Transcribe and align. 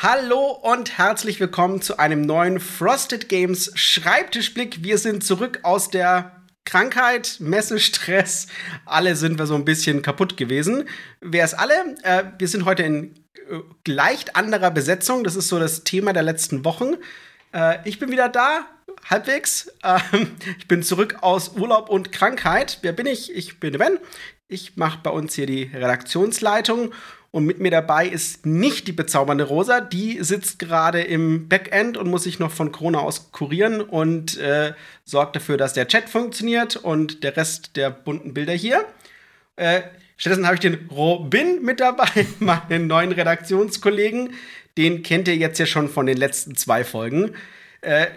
Hallo 0.00 0.52
und 0.52 0.96
herzlich 0.96 1.40
willkommen 1.40 1.82
zu 1.82 1.98
einem 1.98 2.20
neuen 2.20 2.60
Frosted 2.60 3.28
Games 3.28 3.72
Schreibtischblick. 3.74 4.84
Wir 4.84 4.96
sind 4.96 5.24
zurück 5.24 5.58
aus 5.64 5.90
der 5.90 6.40
Krankheit, 6.64 7.38
Messestress. 7.40 8.46
Alle 8.86 9.16
sind 9.16 9.40
wir 9.40 9.46
so 9.46 9.56
ein 9.56 9.64
bisschen 9.64 10.00
kaputt 10.02 10.36
gewesen. 10.36 10.88
Wer 11.20 11.44
ist 11.44 11.54
alle? 11.54 11.96
Äh, 12.04 12.26
wir 12.38 12.46
sind 12.46 12.64
heute 12.64 12.84
in 12.84 13.14
äh, 13.50 13.90
leicht 13.90 14.36
anderer 14.36 14.70
Besetzung. 14.70 15.24
Das 15.24 15.34
ist 15.34 15.48
so 15.48 15.58
das 15.58 15.82
Thema 15.82 16.12
der 16.12 16.22
letzten 16.22 16.64
Wochen. 16.64 16.94
Äh, 17.52 17.78
ich 17.84 17.98
bin 17.98 18.12
wieder 18.12 18.28
da, 18.28 18.66
halbwegs. 19.10 19.72
Ähm, 19.82 20.36
ich 20.58 20.68
bin 20.68 20.84
zurück 20.84 21.16
aus 21.22 21.56
Urlaub 21.56 21.88
und 21.88 22.12
Krankheit. 22.12 22.78
Wer 22.82 22.92
bin 22.92 23.06
ich? 23.06 23.34
Ich 23.34 23.58
bin 23.58 23.76
Ben. 23.76 23.98
Ich 24.46 24.76
mache 24.76 25.00
bei 25.02 25.10
uns 25.10 25.34
hier 25.34 25.46
die 25.46 25.64
Redaktionsleitung 25.64 26.92
und 27.30 27.44
mit 27.44 27.60
mir 27.60 27.70
dabei 27.70 28.06
ist 28.06 28.46
nicht 28.46 28.88
die 28.88 28.92
bezaubernde 28.92 29.44
Rosa. 29.44 29.80
Die 29.80 30.18
sitzt 30.22 30.58
gerade 30.58 31.02
im 31.02 31.48
Backend 31.48 31.98
und 31.98 32.08
muss 32.08 32.22
sich 32.22 32.38
noch 32.38 32.50
von 32.50 32.72
Corona 32.72 33.00
aus 33.00 33.32
kurieren 33.32 33.82
und 33.82 34.38
äh, 34.38 34.72
sorgt 35.04 35.36
dafür, 35.36 35.58
dass 35.58 35.74
der 35.74 35.88
Chat 35.88 36.08
funktioniert 36.08 36.76
und 36.76 37.22
der 37.24 37.36
Rest 37.36 37.76
der 37.76 37.90
bunten 37.90 38.32
Bilder 38.32 38.54
hier. 38.54 38.86
Äh, 39.56 39.82
stattdessen 40.16 40.46
habe 40.46 40.54
ich 40.54 40.60
den 40.60 40.88
Robin 40.90 41.62
mit 41.62 41.80
dabei, 41.80 42.08
meinen 42.38 42.86
neuen 42.86 43.12
Redaktionskollegen. 43.12 44.32
Den 44.78 45.02
kennt 45.02 45.28
ihr 45.28 45.36
jetzt 45.36 45.58
ja 45.58 45.66
schon 45.66 45.88
von 45.88 46.06
den 46.06 46.16
letzten 46.16 46.56
zwei 46.56 46.82
Folgen. 46.82 47.34
Äh, 47.88 48.10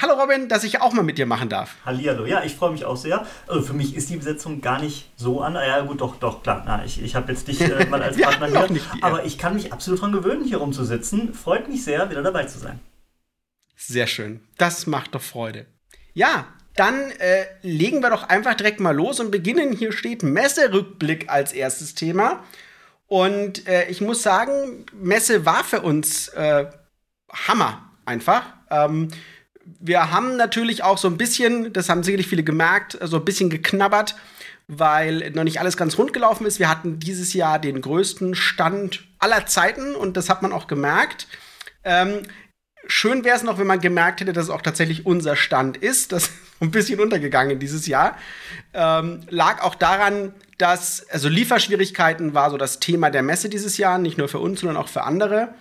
hallo 0.00 0.14
Robin, 0.14 0.48
dass 0.48 0.64
ich 0.64 0.80
auch 0.80 0.94
mal 0.94 1.02
mit 1.02 1.18
dir 1.18 1.26
machen 1.26 1.50
darf. 1.50 1.76
Hallihallo, 1.84 2.24
ja, 2.24 2.44
ich 2.44 2.54
freue 2.54 2.72
mich 2.72 2.86
auch 2.86 2.96
sehr. 2.96 3.26
Also 3.46 3.60
für 3.60 3.74
mich 3.74 3.94
ist 3.94 4.08
die 4.08 4.16
Besetzung 4.16 4.62
gar 4.62 4.80
nicht 4.80 5.10
so 5.16 5.42
an. 5.42 5.54
Ja, 5.54 5.82
gut, 5.82 6.00
doch, 6.00 6.16
doch, 6.16 6.42
klar. 6.42 6.62
Na, 6.64 6.82
ich 6.82 7.02
ich 7.02 7.14
habe 7.14 7.30
jetzt 7.30 7.46
dich 7.46 7.60
äh, 7.60 7.84
mal 7.90 8.02
als 8.02 8.16
Partner 8.22 8.46
hier. 8.46 8.70
Nicht, 8.70 8.86
aber 9.02 9.26
ich 9.26 9.36
kann 9.36 9.52
mich 9.52 9.70
absolut 9.70 10.00
dran 10.00 10.12
gewöhnen, 10.12 10.44
hier 10.44 10.56
rumzusitzen. 10.56 11.34
Freut 11.34 11.68
mich 11.68 11.84
sehr, 11.84 12.08
wieder 12.08 12.22
dabei 12.22 12.44
zu 12.44 12.58
sein. 12.58 12.80
Sehr 13.76 14.06
schön. 14.06 14.40
Das 14.56 14.86
macht 14.86 15.14
doch 15.14 15.20
Freude. 15.20 15.66
Ja, 16.14 16.46
dann 16.74 17.10
äh, 17.18 17.44
legen 17.60 18.00
wir 18.00 18.08
doch 18.08 18.30
einfach 18.30 18.54
direkt 18.54 18.80
mal 18.80 18.96
los 18.96 19.20
und 19.20 19.30
beginnen. 19.30 19.72
Hier 19.72 19.92
steht 19.92 20.22
Messerückblick 20.22 21.28
als 21.28 21.52
erstes 21.52 21.94
Thema. 21.94 22.44
Und 23.06 23.68
äh, 23.68 23.90
ich 23.90 24.00
muss 24.00 24.22
sagen, 24.22 24.86
Messe 24.94 25.44
war 25.44 25.64
für 25.64 25.82
uns 25.82 26.28
äh, 26.28 26.64
Hammer 27.30 27.90
einfach. 28.06 28.57
Ähm, 28.70 29.08
wir 29.80 30.10
haben 30.10 30.36
natürlich 30.36 30.82
auch 30.82 30.98
so 30.98 31.08
ein 31.08 31.16
bisschen, 31.16 31.72
das 31.72 31.88
haben 31.88 32.02
sicherlich 32.02 32.28
viele 32.28 32.42
gemerkt, 32.42 32.98
so 33.02 33.16
ein 33.16 33.24
bisschen 33.24 33.50
geknabbert, 33.50 34.16
weil 34.66 35.30
noch 35.30 35.44
nicht 35.44 35.60
alles 35.60 35.76
ganz 35.76 35.98
rund 35.98 36.12
gelaufen 36.12 36.46
ist. 36.46 36.58
Wir 36.58 36.68
hatten 36.68 36.98
dieses 36.98 37.32
Jahr 37.34 37.58
den 37.58 37.80
größten 37.80 38.34
Stand 38.34 39.04
aller 39.18 39.46
Zeiten 39.46 39.94
und 39.94 40.16
das 40.16 40.28
hat 40.28 40.42
man 40.42 40.52
auch 40.52 40.66
gemerkt. 40.66 41.26
Ähm, 41.84 42.22
schön 42.86 43.24
wäre 43.24 43.36
es 43.36 43.42
noch, 43.42 43.58
wenn 43.58 43.66
man 43.66 43.80
gemerkt 43.80 44.20
hätte, 44.20 44.32
dass 44.32 44.44
es 44.44 44.50
auch 44.50 44.62
tatsächlich 44.62 45.06
unser 45.06 45.36
Stand 45.36 45.76
ist. 45.76 46.12
Das 46.12 46.24
ist 46.24 46.32
ein 46.60 46.70
bisschen 46.70 47.00
untergegangen 47.00 47.58
dieses 47.58 47.86
Jahr. 47.86 48.16
Ähm, 48.74 49.20
lag 49.28 49.62
auch 49.62 49.74
daran, 49.74 50.34
dass, 50.58 51.08
also 51.10 51.28
Lieferschwierigkeiten 51.28 52.34
war 52.34 52.50
so 52.50 52.56
das 52.56 52.80
Thema 52.80 53.10
der 53.10 53.22
Messe 53.22 53.48
dieses 53.48 53.78
Jahr, 53.78 53.98
nicht 53.98 54.18
nur 54.18 54.28
für 54.28 54.38
uns, 54.38 54.60
sondern 54.60 54.76
auch 54.76 54.88
für 54.88 55.04
andere 55.04 55.54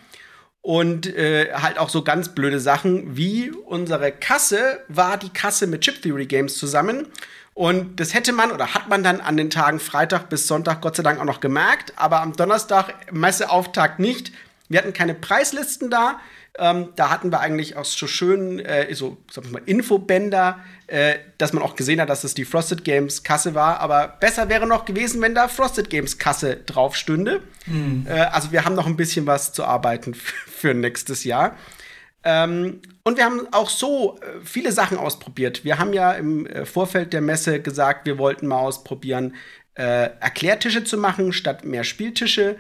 und 0.62 1.08
äh, 1.08 1.54
halt 1.54 1.78
auch 1.78 1.90
so 1.90 2.04
ganz 2.04 2.30
blöde 2.30 2.60
Sachen 2.60 3.16
wie 3.16 3.52
unsere 3.52 4.12
Kasse 4.12 4.80
war 4.88 5.18
die 5.18 5.30
Kasse 5.30 5.68
mit 5.68 5.82
Chip 5.82 6.02
Theory 6.02 6.26
Games 6.26 6.58
zusammen. 6.58 7.08
Und 7.54 8.00
das 8.00 8.14
hätte 8.14 8.34
man 8.34 8.52
oder 8.52 8.76
hat 8.76 8.88
man 8.88 9.04
dann 9.04 9.20
an 9.20 9.36
den 9.36 9.50
Tagen 9.50 9.80
Freitag 9.80 10.30
bis 10.30 10.46
Sonntag 10.46 10.82
Gott 10.82 10.96
sei 10.96 11.04
Dank 11.04 11.20
auch 11.20 11.26
noch 11.26 11.40
gemerkt, 11.40 11.94
aber 11.96 12.22
am 12.22 12.34
Donnerstag 12.34 13.12
Messeauftakt 13.12 14.00
nicht. 14.00 14.32
Wir 14.70 14.80
hatten 14.80 14.94
keine 14.94 15.16
Preislisten 15.16 15.90
da. 15.90 16.20
Ähm, 16.60 16.90
da 16.96 17.10
hatten 17.10 17.32
wir 17.32 17.40
eigentlich 17.40 17.76
auch 17.76 17.86
so 17.86 18.06
schön 18.06 18.60
äh, 18.60 18.94
so 18.94 19.18
sag 19.32 19.46
ich 19.46 19.52
mal, 19.52 19.62
Infobänder, 19.66 20.60
äh, 20.88 21.16
dass 21.38 21.54
man 21.54 21.64
auch 21.64 21.76
gesehen 21.76 22.02
hat, 22.02 22.10
dass 22.10 22.24
es 22.24 22.34
die 22.34 22.46
Frosted 22.46 22.84
Games 22.84 23.24
Kasse 23.24 23.56
war. 23.56 23.80
Aber 23.80 24.18
besser 24.20 24.50
wäre 24.50 24.68
noch 24.68 24.86
gewesen, 24.86 25.22
wenn 25.22 25.34
da 25.34 25.48
Frosted 25.48 25.90
Games 25.90 26.18
Kasse 26.18 26.58
drauf 26.58 26.96
stünde. 26.96 27.42
Mhm. 27.68 28.06
Äh, 28.08 28.22
also 28.22 28.52
wir 28.52 28.66
haben 28.66 28.76
noch 28.76 28.88
ein 28.88 28.98
bisschen 28.98 29.26
was 29.26 29.54
zu 29.54 29.64
arbeiten 29.64 30.14
für 30.48 30.74
nächstes 30.74 31.24
Jahr. 31.24 31.56
Ähm, 32.24 32.82
und 33.04 33.18
wir 33.18 33.26
haben 33.26 33.48
auch 33.52 33.70
so 33.70 34.20
äh, 34.20 34.44
viele 34.44 34.72
Sachen 34.72 34.98
ausprobiert. 34.98 35.64
Wir 35.64 35.80
haben 35.80 35.94
ja 35.94 36.12
im 36.12 36.46
äh, 36.46 36.66
Vorfeld 36.66 37.14
der 37.14 37.22
Messe 37.22 37.62
gesagt, 37.62 38.06
wir 38.06 38.18
wollten 38.18 38.48
mal 38.48 38.60
ausprobieren, 38.60 39.36
äh, 39.76 40.10
Erklärtische 40.20 40.84
zu 40.84 40.98
machen 40.98 41.32
statt 41.32 41.64
mehr 41.64 41.84
Spieltische. 41.84 42.58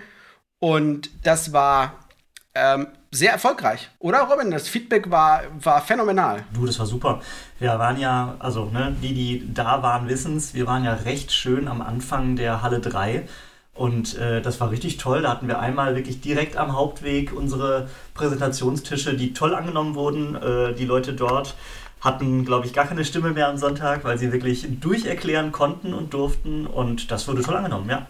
Und 0.59 1.09
das 1.23 1.51
war 1.53 2.07
ähm, 2.55 2.87
sehr 3.11 3.31
erfolgreich, 3.31 3.89
oder 3.99 4.21
Robin? 4.21 4.51
Das 4.51 4.67
Feedback 4.67 5.09
war, 5.09 5.43
war 5.59 5.81
phänomenal. 5.81 6.43
Du, 6.53 6.65
das 6.65 6.77
war 6.79 6.85
super. 6.85 7.21
Wir 7.59 7.77
waren 7.79 7.99
ja, 7.99 8.35
also 8.39 8.65
ne, 8.65 8.95
die, 9.01 9.13
die 9.13 9.53
da 9.53 9.81
waren, 9.81 10.07
wissen 10.07 10.37
es, 10.37 10.53
wir 10.53 10.67
waren 10.67 10.83
ja 10.83 10.93
recht 10.93 11.31
schön 11.31 11.67
am 11.67 11.81
Anfang 11.81 12.35
der 12.35 12.61
Halle 12.61 12.79
3. 12.79 13.27
Und 13.77 14.17
äh, 14.17 14.41
das 14.41 14.59
war 14.59 14.71
richtig 14.71 14.97
toll. 14.97 15.21
Da 15.21 15.29
hatten 15.29 15.47
wir 15.47 15.59
einmal 15.59 15.95
wirklich 15.95 16.21
direkt 16.21 16.57
am 16.57 16.75
Hauptweg 16.75 17.31
unsere 17.33 17.89
Präsentationstische, 18.13 19.15
die 19.15 19.33
toll 19.33 19.53
angenommen 19.53 19.95
wurden. 19.95 20.35
Äh, 20.35 20.73
die 20.73 20.85
Leute 20.85 21.13
dort 21.13 21.55
hatten, 22.01 22.45
glaube 22.45 22.65
ich, 22.65 22.73
gar 22.73 22.85
keine 22.85 23.05
Stimme 23.05 23.31
mehr 23.31 23.47
am 23.47 23.57
Sonntag, 23.57 24.03
weil 24.03 24.17
sie 24.17 24.31
wirklich 24.31 24.67
durcherklären 24.79 25.51
konnten 25.51 25.93
und 25.93 26.13
durften. 26.13 26.65
Und 26.65 27.11
das 27.11 27.27
wurde 27.27 27.41
toll 27.41 27.55
angenommen, 27.55 27.89
ja. 27.89 28.07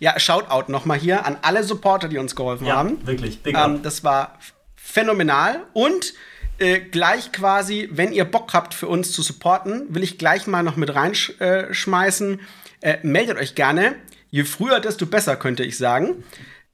Ja, 0.00 0.18
Shoutout 0.18 0.70
nochmal 0.70 0.98
hier 0.98 1.26
an 1.26 1.38
alle 1.42 1.64
Supporter, 1.64 2.08
die 2.08 2.18
uns 2.18 2.36
geholfen 2.36 2.66
ja, 2.66 2.76
haben. 2.76 3.04
Wirklich, 3.06 3.42
big 3.42 3.56
ähm, 3.56 3.82
Das 3.82 4.04
war 4.04 4.38
phänomenal. 4.76 5.60
Und 5.72 6.14
äh, 6.58 6.80
gleich 6.80 7.32
quasi, 7.32 7.88
wenn 7.92 8.12
ihr 8.12 8.24
Bock 8.24 8.54
habt, 8.54 8.74
für 8.74 8.88
uns 8.88 9.12
zu 9.12 9.22
supporten, 9.22 9.86
will 9.94 10.02
ich 10.02 10.18
gleich 10.18 10.46
mal 10.46 10.62
noch 10.62 10.76
mit 10.76 10.94
reinschmeißen. 10.94 12.40
Äh, 12.80 12.92
äh, 12.92 12.98
meldet 13.02 13.38
euch 13.38 13.54
gerne. 13.54 13.96
Je 14.30 14.44
früher, 14.44 14.80
desto 14.80 15.06
besser, 15.06 15.36
könnte 15.36 15.64
ich 15.64 15.78
sagen. 15.78 16.24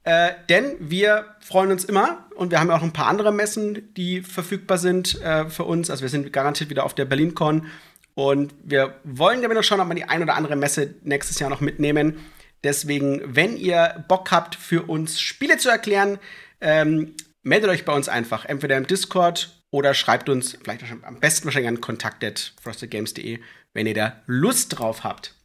Äh, 0.03 0.33
denn 0.49 0.75
wir 0.79 1.25
freuen 1.39 1.71
uns 1.71 1.83
immer 1.83 2.27
und 2.35 2.51
wir 2.51 2.59
haben 2.59 2.69
ja 2.69 2.77
auch 2.77 2.83
ein 2.83 2.93
paar 2.93 3.07
andere 3.07 3.31
Messen, 3.31 3.91
die 3.95 4.21
verfügbar 4.21 4.77
sind 4.77 5.19
äh, 5.21 5.49
für 5.49 5.63
uns. 5.63 5.89
Also 5.89 6.03
wir 6.03 6.09
sind 6.09 6.31
garantiert 6.31 6.69
wieder 6.69 6.85
auf 6.85 6.93
der 6.93 7.05
BerlinCon 7.05 7.65
und 8.13 8.53
wir 8.63 8.95
wollen 9.03 9.41
damit 9.41 9.57
noch 9.57 9.63
schauen, 9.63 9.79
ob 9.79 9.87
wir 9.87 9.95
die 9.95 10.03
ein 10.03 10.21
oder 10.21 10.35
andere 10.35 10.55
Messe 10.55 10.93
nächstes 11.01 11.39
Jahr 11.39 11.49
noch 11.49 11.59
mitnehmen. 11.59 12.19
Deswegen, 12.63 13.21
wenn 13.25 13.57
ihr 13.57 14.05
Bock 14.07 14.31
habt, 14.31 14.55
für 14.55 14.83
uns 14.83 15.19
Spiele 15.19 15.57
zu 15.57 15.69
erklären, 15.69 16.19
ähm, 16.61 17.15
meldet 17.41 17.71
euch 17.71 17.83
bei 17.83 17.93
uns 17.93 18.07
einfach. 18.07 18.45
Entweder 18.45 18.77
im 18.77 18.87
Discord 18.87 19.61
oder 19.71 19.93
schreibt 19.93 20.29
uns 20.29 20.57
vielleicht 20.63 20.83
am 21.03 21.19
besten 21.19 21.45
wahrscheinlich 21.45 21.69
an 21.69 21.81
kontakt.frostedgames.de, 21.81 23.39
wenn 23.73 23.87
ihr 23.87 23.93
da 23.93 24.21
Lust 24.27 24.77
drauf 24.79 25.03
habt. 25.03 25.35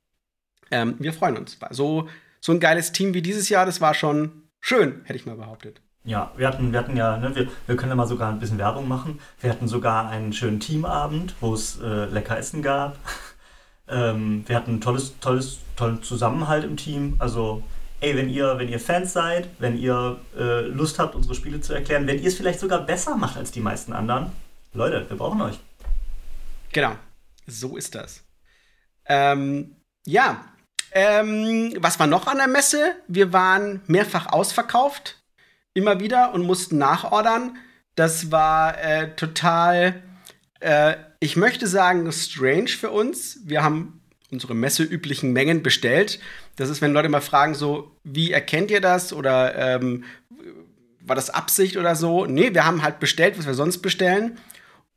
Ähm, 0.71 0.97
wir 0.99 1.13
freuen 1.13 1.37
uns. 1.37 1.59
So, 1.71 2.09
so 2.41 2.53
ein 2.53 2.61
geiles 2.61 2.93
Team 2.93 3.15
wie 3.15 3.23
dieses 3.23 3.49
Jahr, 3.49 3.67
das 3.67 3.81
war 3.81 3.95
schon 3.95 4.45
schön, 4.61 5.03
hätte 5.05 5.19
ich 5.19 5.27
mal 5.27 5.37
behauptet. 5.37 5.81
Ja, 6.05 6.33
wir 6.37 6.49
hatten, 6.49 6.73
wir 6.73 6.79
hatten 6.79 6.97
ja, 6.97 7.19
ne, 7.19 7.35
wir, 7.35 7.49
wir 7.67 7.77
können 7.77 7.91
ja 7.91 7.97
mal 7.97 8.07
sogar 8.07 8.31
ein 8.31 8.39
bisschen 8.39 8.59
Werbung 8.59 8.89
machen. 8.89 9.21
Wir 9.41 9.51
hatten 9.51 9.69
sogar 9.69 10.09
einen 10.09 10.33
schönen 10.33 10.59
Teamabend, 10.59 11.35
wo 11.41 11.53
es 11.53 11.79
äh, 11.81 12.07
lecker 12.07 12.39
Essen 12.39 12.63
gab. 12.63 12.99
Ähm, 13.93 14.45
wir 14.47 14.55
hatten 14.55 14.81
tolles, 14.81 15.19
tolles, 15.19 15.59
tollen 15.75 16.01
Zusammenhalt 16.01 16.63
im 16.63 16.77
Team. 16.77 17.17
Also, 17.19 17.65
ey, 17.99 18.17
wenn 18.17 18.29
ihr, 18.29 18.57
wenn 18.57 18.69
ihr 18.69 18.79
Fans 18.79 19.13
seid, 19.13 19.49
wenn 19.59 19.77
ihr 19.77 20.21
äh, 20.39 20.61
Lust 20.61 21.01
habt, 21.01 21.17
unsere 21.17 21.35
Spiele 21.35 21.61
zu 21.61 21.73
erklären, 21.73 22.07
wenn 22.07 22.21
ihr 22.21 22.29
es 22.29 22.37
vielleicht 22.37 22.61
sogar 22.61 22.87
besser 22.87 23.17
macht 23.17 23.37
als 23.37 23.51
die 23.51 23.59
meisten 23.59 23.93
anderen, 23.93 24.31
Leute, 24.75 25.07
wir 25.09 25.17
brauchen 25.17 25.43
euch. 25.43 25.59
Genau, 26.71 26.93
so 27.49 27.77
ist 27.77 27.97
das. 27.97 28.23
Ähm, 29.07 29.75
ja, 30.07 30.45
ähm, 30.93 31.75
was 31.79 31.99
war 31.99 32.07
noch 32.07 32.27
an 32.27 32.39
der 32.39 32.49
Messe? 32.49 32.97
Wir 33.09 33.33
waren 33.33 33.83
mehrfach 33.87 34.33
ausverkauft, 34.33 35.19
immer 35.75 36.01
wieder 36.01 36.33
und 36.35 36.43
mussten 36.43 36.79
nachordern. 36.79 37.57
Das 37.95 38.31
war 38.31 38.79
äh, 38.83 39.15
total 39.17 40.03
äh, 40.61 40.97
ich 41.21 41.37
möchte 41.37 41.67
sagen, 41.67 42.11
strange 42.13 42.69
für 42.69 42.91
uns. 42.91 43.41
Wir 43.45 43.63
haben 43.63 44.01
unsere 44.31 44.55
messeüblichen 44.55 45.33
Mengen 45.33 45.63
bestellt. 45.63 46.21
Das 46.57 46.71
ist, 46.71 46.81
wenn 46.81 46.93
Leute 46.93 47.09
mal 47.09 47.21
fragen, 47.21 47.55
so, 47.55 47.97
wie 48.05 48.31
erkennt 48.31 48.71
ihr 48.71 48.81
das? 48.81 49.13
Oder 49.13 49.55
ähm, 49.57 50.05
war 51.01 51.17
das 51.17 51.31
Absicht 51.31 51.77
oder 51.77 51.97
so? 51.97 52.27
Nee, 52.27 52.55
wir 52.55 52.65
haben 52.65 52.83
halt 52.83 53.01
bestellt, 53.01 53.39
was 53.39 53.47
wir 53.47 53.55
sonst 53.55 53.79
bestellen. 53.79 54.39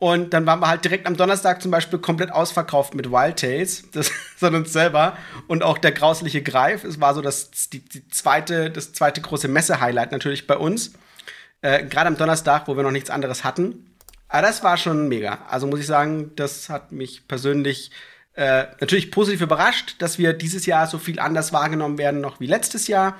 Und 0.03 0.33
dann 0.33 0.45
waren 0.45 0.59
wir 0.59 0.67
halt 0.67 0.83
direkt 0.83 1.07
am 1.07 1.15
Donnerstag 1.15 1.61
zum 1.61 1.71
Beispiel 1.71 1.97
komplett 1.97 2.29
ausverkauft 2.29 2.93
mit 2.93 3.09
Wild 3.09 3.39
Tales, 3.39 3.89
das 3.93 4.09
von 4.35 4.53
uns 4.53 4.73
selber. 4.73 5.17
Und 5.47 5.63
auch 5.63 5.77
der 5.77 5.93
grausliche 5.93 6.43
Greif. 6.43 6.83
Es 6.83 6.99
war 6.99 7.13
so 7.13 7.21
das, 7.21 7.51
die, 7.69 7.79
die 7.79 8.05
zweite, 8.09 8.69
das 8.69 8.91
zweite 8.91 9.21
große 9.21 9.47
Messe-Highlight 9.47 10.11
natürlich 10.11 10.45
bei 10.45 10.57
uns. 10.57 10.91
Äh, 11.61 11.85
Gerade 11.85 12.07
am 12.07 12.17
Donnerstag, 12.17 12.67
wo 12.67 12.75
wir 12.75 12.83
noch 12.83 12.91
nichts 12.91 13.09
anderes 13.09 13.45
hatten. 13.45 13.95
Aber 14.27 14.41
das 14.41 14.61
war 14.61 14.75
schon 14.75 15.07
mega. 15.07 15.45
Also 15.49 15.67
muss 15.67 15.79
ich 15.79 15.87
sagen, 15.87 16.35
das 16.35 16.67
hat 16.67 16.91
mich 16.91 17.25
persönlich 17.29 17.91
äh, 18.33 18.65
natürlich 18.81 19.09
positiv 19.09 19.39
überrascht, 19.39 19.95
dass 19.99 20.17
wir 20.17 20.33
dieses 20.33 20.65
Jahr 20.65 20.85
so 20.87 20.97
viel 20.97 21.17
anders 21.17 21.53
wahrgenommen 21.53 21.97
werden 21.97 22.19
noch 22.19 22.41
wie 22.41 22.47
letztes 22.47 22.87
Jahr. 22.89 23.17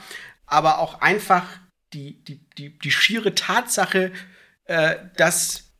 Aber 0.47 0.79
auch 0.79 0.99
einfach 0.99 1.45
die, 1.93 2.21
die, 2.25 2.45
die, 2.57 2.77
die 2.77 2.91
schiere 2.91 3.33
Tatsache, 3.35 4.11
äh, 4.65 4.95
dass, 5.15 5.72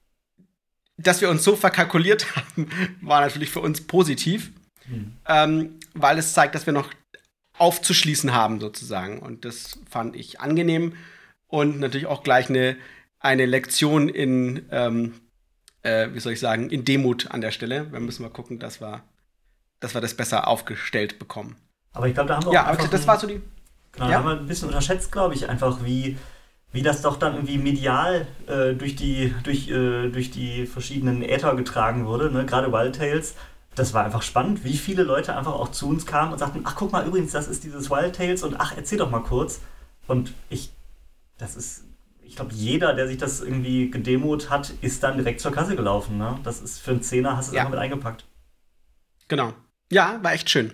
dass 0.98 1.22
wir 1.22 1.30
uns 1.30 1.44
so 1.44 1.56
verkalkuliert 1.56 2.36
haben, 2.36 2.70
war 3.02 3.22
natürlich 3.22 3.50
für 3.50 3.62
uns 3.62 3.82
positiv, 3.82 4.52
mhm. 4.88 5.18
ähm, 5.28 5.80
weil 5.94 6.18
es 6.18 6.34
zeigt, 6.34 6.56
dass 6.56 6.66
wir 6.66 6.74
noch 6.74 6.90
aufzuschließen 7.58 8.34
haben, 8.34 8.60
sozusagen. 8.60 9.20
Und 9.20 9.46
das 9.46 9.80
fand 9.90 10.16
ich 10.16 10.40
angenehm 10.40 10.96
und 11.48 11.80
natürlich 11.80 12.08
auch 12.08 12.24
gleich 12.24 12.50
eine, 12.50 12.78
eine 13.20 13.46
Lektion 13.46 14.10
in, 14.10 14.66
ähm, 14.72 15.14
äh, 15.84 16.10
wie 16.14 16.20
soll 16.20 16.34
ich 16.34 16.40
sagen, 16.40 16.70
in 16.70 16.84
Demut 16.84 17.32
an 17.32 17.42
der 17.42 17.52
Stelle. 17.52 17.92
Wir 17.92 18.00
müssen 18.00 18.24
mal 18.24 18.30
gucken, 18.30 18.60
dass 18.60 18.82
wir, 18.82 19.04
dass 19.80 19.94
wir 19.94 20.02
das 20.02 20.16
besser 20.16 20.48
aufgestellt 20.48 21.20
bekommen. 21.20 21.56
Aber 21.94 22.08
ich 22.08 22.16
glaube, 22.16 22.30
da 22.30 22.36
haben 22.36 22.46
wir 22.46 22.50
auch. 22.50 22.54
Ja, 22.54 22.88
das 22.88 23.08
war 23.08 23.20
so 23.20 23.28
die. 23.28 23.42
Genau, 23.92 24.10
ja? 24.10 24.18
haben 24.18 24.26
wir 24.26 24.40
ein 24.40 24.48
bisschen 24.48 24.70
unterschätzt, 24.70 25.12
glaube 25.12 25.36
ich, 25.36 25.48
einfach, 25.48 25.86
wie, 25.86 26.18
wie 26.74 26.82
das 26.82 27.04
doch 27.04 27.18
dann 27.18 27.36
irgendwie 27.36 27.60
medial 27.60 28.28
äh, 28.48 28.74
durch, 28.74 28.96
die, 28.96 29.34
durch, 29.44 29.70
äh, 29.70 30.10
durch 30.10 30.32
die 30.32 30.66
verschiedenen 30.66 31.22
Äther 31.22 31.56
getragen 31.56 32.08
wurde, 32.08 32.32
ne? 32.32 32.46
gerade 32.46 32.74
Wild 32.74 32.96
Tales. 32.96 33.36
Das 33.76 33.94
war 33.94 34.04
einfach 34.04 34.24
spannend, 34.24 34.64
wie 34.64 34.76
viele 34.76 35.04
Leute 35.04 35.36
einfach 35.36 35.54
auch 35.54 35.70
zu 35.70 35.88
uns 35.88 36.06
kamen 36.06 36.34
und 36.34 36.40
sagten, 36.40 36.62
ach 36.64 36.76
guck 36.76 36.92
mal, 36.92 37.06
übrigens, 37.06 37.32
das 37.32 37.48
ist 37.48 37.64
dieses 37.64 37.90
Wild 37.90 38.16
Tales 38.16 38.44
und 38.44 38.60
ach, 38.60 38.74
erzähl 38.76 38.98
doch 38.98 39.10
mal 39.10 39.22
kurz. 39.22 39.62
Und 40.08 40.34
ich, 40.50 40.72
das 41.38 41.56
ist, 41.56 41.84
ich 42.24 42.36
glaube, 42.36 42.54
jeder, 42.54 42.96
der 42.96 43.08
sich 43.08 43.18
das 43.18 43.42
irgendwie 43.42 43.92
gedemot 43.92 44.50
hat, 44.50 44.74
ist 44.82 45.04
dann 45.04 45.18
direkt 45.18 45.42
zur 45.42 45.52
Kasse 45.52 45.76
gelaufen. 45.76 46.18
Ne? 46.18 46.40
Das 46.44 46.60
ist 46.60 46.80
für 46.80 46.92
einen 46.92 47.04
Zehner, 47.04 47.38
hast 47.38 47.52
du 47.52 47.56
es 47.56 47.58
ja. 47.64 47.70
mit 47.70 47.80
eingepackt. 47.80 48.26
Genau. 49.28 49.54
Ja, 49.92 50.20
war 50.24 50.34
echt 50.34 50.50
schön. 50.50 50.74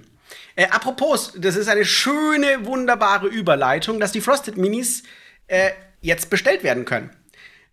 Äh, 0.56 0.68
apropos, 0.69 1.34
das 1.38 1.57
ist 1.57 1.68
eine 1.68 1.84
schöne, 1.84 2.66
wunderbare 2.66 3.28
Überleitung, 3.28 4.00
dass 4.00 4.13
die 4.13 4.22
Frosted 4.22 4.56
Minis 4.57 5.04
äh, 5.48 5.72
jetzt 6.01 6.30
bestellt 6.30 6.63
werden 6.63 6.86
können. 6.86 7.12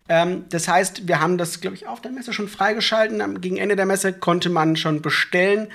Ähm, 0.09 0.45
das 0.49 0.67
heißt, 0.67 1.07
wir 1.07 1.19
haben 1.19 1.37
das, 1.37 1.59
glaube 1.61 1.75
ich, 1.75 1.87
auf 1.87 2.01
der 2.01 2.11
Messe 2.11 2.33
schon 2.33 2.47
freigeschalten. 2.47 3.41
Gegen 3.41 3.57
Ende 3.57 3.75
der 3.75 3.85
Messe 3.85 4.13
konnte 4.13 4.49
man 4.49 4.75
schon 4.75 5.01
bestellen. 5.01 5.69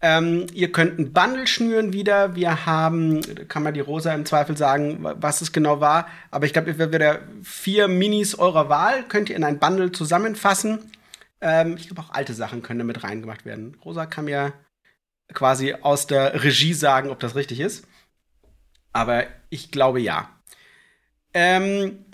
Ähm, 0.00 0.46
ihr 0.52 0.70
könnt 0.70 0.98
ein 0.98 1.12
Bundle 1.12 1.46
schnüren 1.46 1.92
wieder. 1.92 2.36
Wir 2.36 2.66
haben, 2.66 3.20
kann 3.48 3.64
man 3.64 3.74
die 3.74 3.80
Rosa 3.80 4.14
im 4.14 4.26
Zweifel 4.26 4.56
sagen, 4.56 4.98
was 5.00 5.40
es 5.40 5.52
genau 5.52 5.80
war. 5.80 6.06
Aber 6.30 6.46
ich 6.46 6.52
glaube, 6.52 6.78
werdet 6.78 7.22
vier 7.42 7.88
Minis 7.88 8.36
eurer 8.36 8.68
Wahl 8.68 9.04
könnt 9.08 9.28
ihr 9.28 9.36
in 9.36 9.44
ein 9.44 9.58
Bundle 9.58 9.90
zusammenfassen. 9.90 10.92
Ähm, 11.40 11.76
ich 11.76 11.88
glaube, 11.88 12.02
auch 12.02 12.14
alte 12.14 12.34
Sachen 12.34 12.62
können 12.62 12.80
damit 12.80 13.02
reingemacht 13.02 13.44
werden. 13.44 13.76
Rosa 13.84 14.06
kann 14.06 14.26
mir 14.26 14.52
quasi 15.32 15.74
aus 15.74 16.06
der 16.06 16.44
Regie 16.44 16.74
sagen, 16.74 17.10
ob 17.10 17.18
das 17.20 17.34
richtig 17.34 17.60
ist. 17.60 17.86
Aber 18.92 19.24
ich 19.50 19.70
glaube 19.70 20.00
ja. 20.00 20.30
Ähm, 21.34 22.04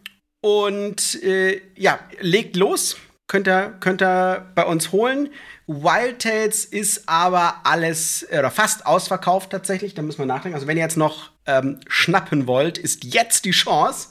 und 0.41 1.23
äh, 1.23 1.61
ja, 1.77 1.99
legt 2.21 2.57
los. 2.57 2.97
Könnt 3.27 3.49
ihr, 3.49 3.75
könnt 3.81 4.03
ihr 4.03 4.51
bei 4.55 4.65
uns 4.65 4.93
holen. 4.93 5.31
Wild 5.67 6.21
Tales 6.21 6.67
ist 6.67 7.09
aber 7.09 7.63
alles 7.65 8.27
oder 8.31 8.51
fast 8.51 8.85
ausverkauft 8.85 9.51
tatsächlich. 9.51 9.95
Da 9.95 10.03
müssen 10.03 10.19
wir 10.19 10.27
nachdenken. 10.27 10.55
Also, 10.55 10.67
wenn 10.67 10.77
ihr 10.77 10.83
jetzt 10.83 10.99
noch 10.99 11.31
ähm, 11.47 11.81
schnappen 11.89 12.47
wollt, 12.47 12.77
ist 12.77 13.05
jetzt 13.05 13.47
die 13.47 13.53
Chance. 13.53 14.09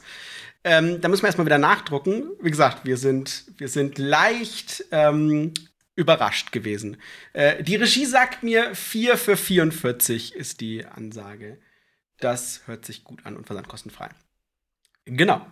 Ähm, 0.64 1.02
da 1.02 1.10
müssen 1.10 1.24
wir 1.24 1.28
erstmal 1.28 1.46
wieder 1.46 1.58
nachdrucken. 1.58 2.32
Wie 2.42 2.50
gesagt, 2.50 2.86
wir 2.86 2.98
sind, 2.98 3.46
wir 3.58 3.68
sind 3.68 3.98
leicht 3.98 4.86
ähm, 4.92 5.54
überrascht 5.96 6.52
gewesen. 6.52 6.98
Äh, 7.34 7.64
die 7.64 7.76
Regie 7.76 8.06
sagt 8.06 8.44
mir 8.44 8.74
4 8.74 9.18
für 9.18 9.38
44 9.38 10.34
ist 10.34 10.62
die 10.62 10.86
Ansage. 10.86 11.60
Das 12.20 12.62
hört 12.66 12.86
sich 12.86 13.04
gut 13.04 13.26
an 13.26 13.36
und 13.36 13.46
versandkostenfrei. 13.46 14.10
Genau. 15.06 15.46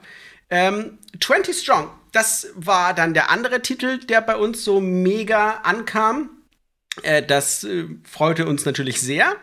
Ähm, 0.50 0.98
20 1.20 1.58
Strong, 1.58 1.90
das 2.12 2.50
war 2.56 2.94
dann 2.94 3.14
der 3.14 3.30
andere 3.32 3.62
Titel, 3.62 4.00
der 4.00 4.22
bei 4.22 4.36
uns 4.36 4.64
so 4.64 4.80
mega 4.82 5.62
ankam. 5.64 6.30
Äh, 7.04 7.24
das 7.24 7.64
äh, 7.64 7.86
freute 8.04 8.46
uns 8.46 8.66
natürlich 8.66 9.02
sehr. 9.02 9.36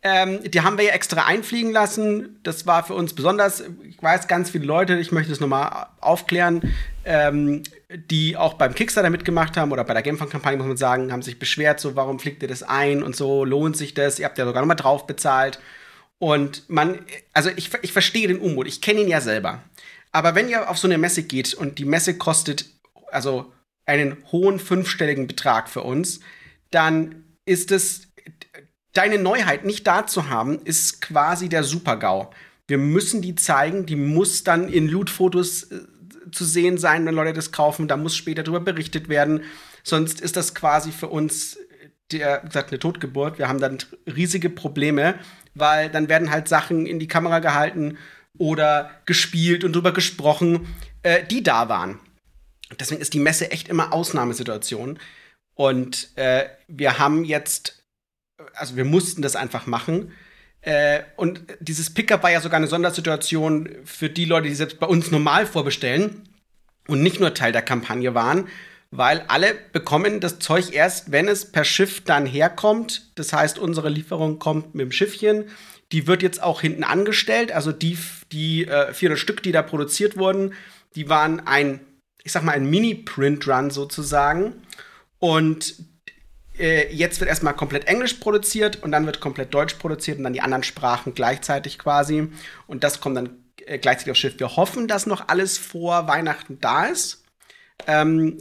Ähm, 0.00 0.40
die 0.48 0.60
haben 0.60 0.78
wir 0.78 0.84
ja 0.84 0.92
extra 0.92 1.26
einfliegen 1.26 1.72
lassen. 1.72 2.38
Das 2.44 2.66
war 2.66 2.84
für 2.84 2.94
uns 2.94 3.14
besonders. 3.14 3.64
Ich 3.82 4.00
weiß 4.00 4.28
ganz 4.28 4.50
viele 4.50 4.64
Leute, 4.64 4.96
ich 4.96 5.10
möchte 5.10 5.32
es 5.32 5.40
nochmal 5.40 5.88
aufklären, 6.00 6.72
ähm, 7.04 7.64
die 7.90 8.36
auch 8.36 8.54
beim 8.54 8.76
Kickstarter 8.76 9.10
mitgemacht 9.10 9.56
haben 9.56 9.72
oder 9.72 9.82
bei 9.82 9.94
der 9.94 10.02
Gamefund-Kampagne, 10.02 10.56
muss 10.56 10.68
man 10.68 10.76
sagen, 10.76 11.10
haben 11.10 11.22
sich 11.22 11.40
beschwert, 11.40 11.80
so, 11.80 11.96
warum 11.96 12.20
fliegt 12.20 12.42
ihr 12.42 12.48
das 12.48 12.62
ein 12.62 13.02
und 13.02 13.16
so, 13.16 13.44
lohnt 13.44 13.76
sich 13.76 13.92
das? 13.92 14.20
Ihr 14.20 14.26
habt 14.26 14.38
ja 14.38 14.44
sogar 14.46 14.62
nochmal 14.62 14.76
drauf 14.76 15.06
bezahlt. 15.06 15.58
Und 16.18 16.68
man, 16.68 16.98
also 17.32 17.50
ich, 17.56 17.70
ich 17.82 17.92
verstehe 17.92 18.28
den 18.28 18.38
Unmut, 18.38 18.66
ich 18.66 18.80
kenne 18.80 19.00
ihn 19.00 19.08
ja 19.08 19.20
selber. 19.20 19.62
Aber 20.10 20.34
wenn 20.34 20.48
ihr 20.48 20.68
auf 20.68 20.78
so 20.78 20.88
eine 20.88 20.98
Messe 20.98 21.22
geht 21.22 21.54
und 21.54 21.78
die 21.78 21.84
Messe 21.84 22.18
kostet 22.18 22.66
also 23.10 23.52
einen 23.86 24.16
hohen 24.32 24.58
fünfstelligen 24.58 25.26
Betrag 25.26 25.68
für 25.68 25.82
uns, 25.82 26.20
dann 26.70 27.24
ist 27.44 27.70
es 27.70 28.08
deine 28.92 29.18
Neuheit 29.18 29.64
nicht 29.64 29.86
da 29.86 30.06
zu 30.06 30.28
haben, 30.28 30.60
ist 30.64 31.00
quasi 31.00 31.48
der 31.48 31.62
Super-GAU. 31.62 32.30
Wir 32.66 32.78
müssen 32.78 33.22
die 33.22 33.34
zeigen, 33.34 33.86
die 33.86 33.96
muss 33.96 34.44
dann 34.44 34.68
in 34.68 34.88
Loot-Fotos 34.88 35.64
äh, 35.64 35.80
zu 36.32 36.44
sehen 36.44 36.76
sein, 36.76 37.06
wenn 37.06 37.14
Leute 37.14 37.32
das 37.32 37.52
kaufen. 37.52 37.88
Da 37.88 37.96
muss 37.96 38.16
später 38.16 38.42
darüber 38.42 38.60
berichtet 38.60 39.08
werden. 39.08 39.42
Sonst 39.82 40.20
ist 40.20 40.36
das 40.36 40.54
quasi 40.54 40.92
für 40.92 41.08
uns 41.08 41.58
der, 42.12 42.40
gesagt, 42.40 42.70
eine 42.70 42.78
Totgeburt. 42.78 43.38
Wir 43.38 43.48
haben 43.48 43.60
dann 43.60 43.78
riesige 44.06 44.50
Probleme, 44.50 45.18
weil 45.58 45.90
dann 45.90 46.08
werden 46.08 46.30
halt 46.30 46.48
Sachen 46.48 46.86
in 46.86 46.98
die 46.98 47.08
Kamera 47.08 47.38
gehalten 47.38 47.98
oder 48.38 48.90
gespielt 49.04 49.64
und 49.64 49.72
darüber 49.72 49.92
gesprochen, 49.92 50.74
äh, 51.02 51.24
die 51.24 51.42
da 51.42 51.68
waren. 51.68 51.98
Deswegen 52.78 53.00
ist 53.00 53.14
die 53.14 53.20
Messe 53.20 53.50
echt 53.50 53.68
immer 53.68 53.92
Ausnahmesituation. 53.92 54.98
Und 55.54 56.16
äh, 56.16 56.44
wir 56.68 56.98
haben 56.98 57.24
jetzt 57.24 57.78
also 58.54 58.76
wir 58.76 58.84
mussten 58.84 59.22
das 59.22 59.36
einfach 59.36 59.66
machen. 59.66 60.12
Äh, 60.60 61.02
und 61.16 61.40
dieses 61.60 61.92
Pickup 61.92 62.22
war 62.22 62.30
ja 62.30 62.40
sogar 62.40 62.58
eine 62.58 62.66
Sondersituation 62.66 63.68
für 63.84 64.10
die 64.10 64.24
Leute, 64.24 64.48
die 64.48 64.54
selbst 64.54 64.80
bei 64.80 64.86
uns 64.86 65.10
normal 65.10 65.46
vorbestellen 65.46 66.28
und 66.86 67.02
nicht 67.02 67.20
nur 67.20 67.34
Teil 67.34 67.52
der 67.52 67.62
Kampagne 67.62 68.14
waren, 68.14 68.48
weil 68.90 69.24
alle 69.28 69.54
bekommen 69.72 70.20
das 70.20 70.38
Zeug 70.38 70.72
erst, 70.72 71.12
wenn 71.12 71.28
es 71.28 71.52
per 71.52 71.64
Schiff 71.64 72.04
dann 72.04 72.24
herkommt. 72.26 73.12
Das 73.16 73.32
heißt, 73.32 73.58
unsere 73.58 73.88
Lieferung 73.90 74.38
kommt 74.38 74.74
mit 74.74 74.84
dem 74.84 74.92
Schiffchen. 74.92 75.50
Die 75.92 76.06
wird 76.06 76.22
jetzt 76.22 76.42
auch 76.42 76.60
hinten 76.60 76.84
angestellt. 76.84 77.52
Also 77.52 77.72
die, 77.72 77.98
die 78.32 78.66
äh, 78.66 78.92
400 78.92 79.18
Stück, 79.18 79.42
die 79.42 79.52
da 79.52 79.62
produziert 79.62 80.16
wurden, 80.16 80.54
die 80.94 81.08
waren 81.08 81.46
ein, 81.46 81.80
ich 82.24 82.32
sag 82.32 82.42
mal, 82.42 82.52
ein 82.52 82.68
Mini-Print-Run 82.68 83.70
sozusagen. 83.70 84.54
Und 85.18 85.74
äh, 86.58 86.92
jetzt 86.92 87.20
wird 87.20 87.28
erstmal 87.28 87.54
komplett 87.54 87.86
Englisch 87.86 88.14
produziert 88.14 88.82
und 88.82 88.92
dann 88.92 89.04
wird 89.04 89.20
komplett 89.20 89.52
Deutsch 89.52 89.74
produziert 89.74 90.18
und 90.18 90.24
dann 90.24 90.32
die 90.32 90.40
anderen 90.40 90.62
Sprachen 90.62 91.14
gleichzeitig 91.14 91.78
quasi. 91.78 92.28
Und 92.66 92.84
das 92.84 93.00
kommt 93.00 93.16
dann 93.16 93.44
äh, 93.66 93.78
gleichzeitig 93.78 94.12
aufs 94.12 94.20
Schiff. 94.20 94.38
Wir 94.38 94.56
hoffen, 94.56 94.88
dass 94.88 95.04
noch 95.04 95.28
alles 95.28 95.58
vor 95.58 96.08
Weihnachten 96.08 96.58
da 96.60 96.86
ist. 96.86 97.24
Ähm, 97.86 98.38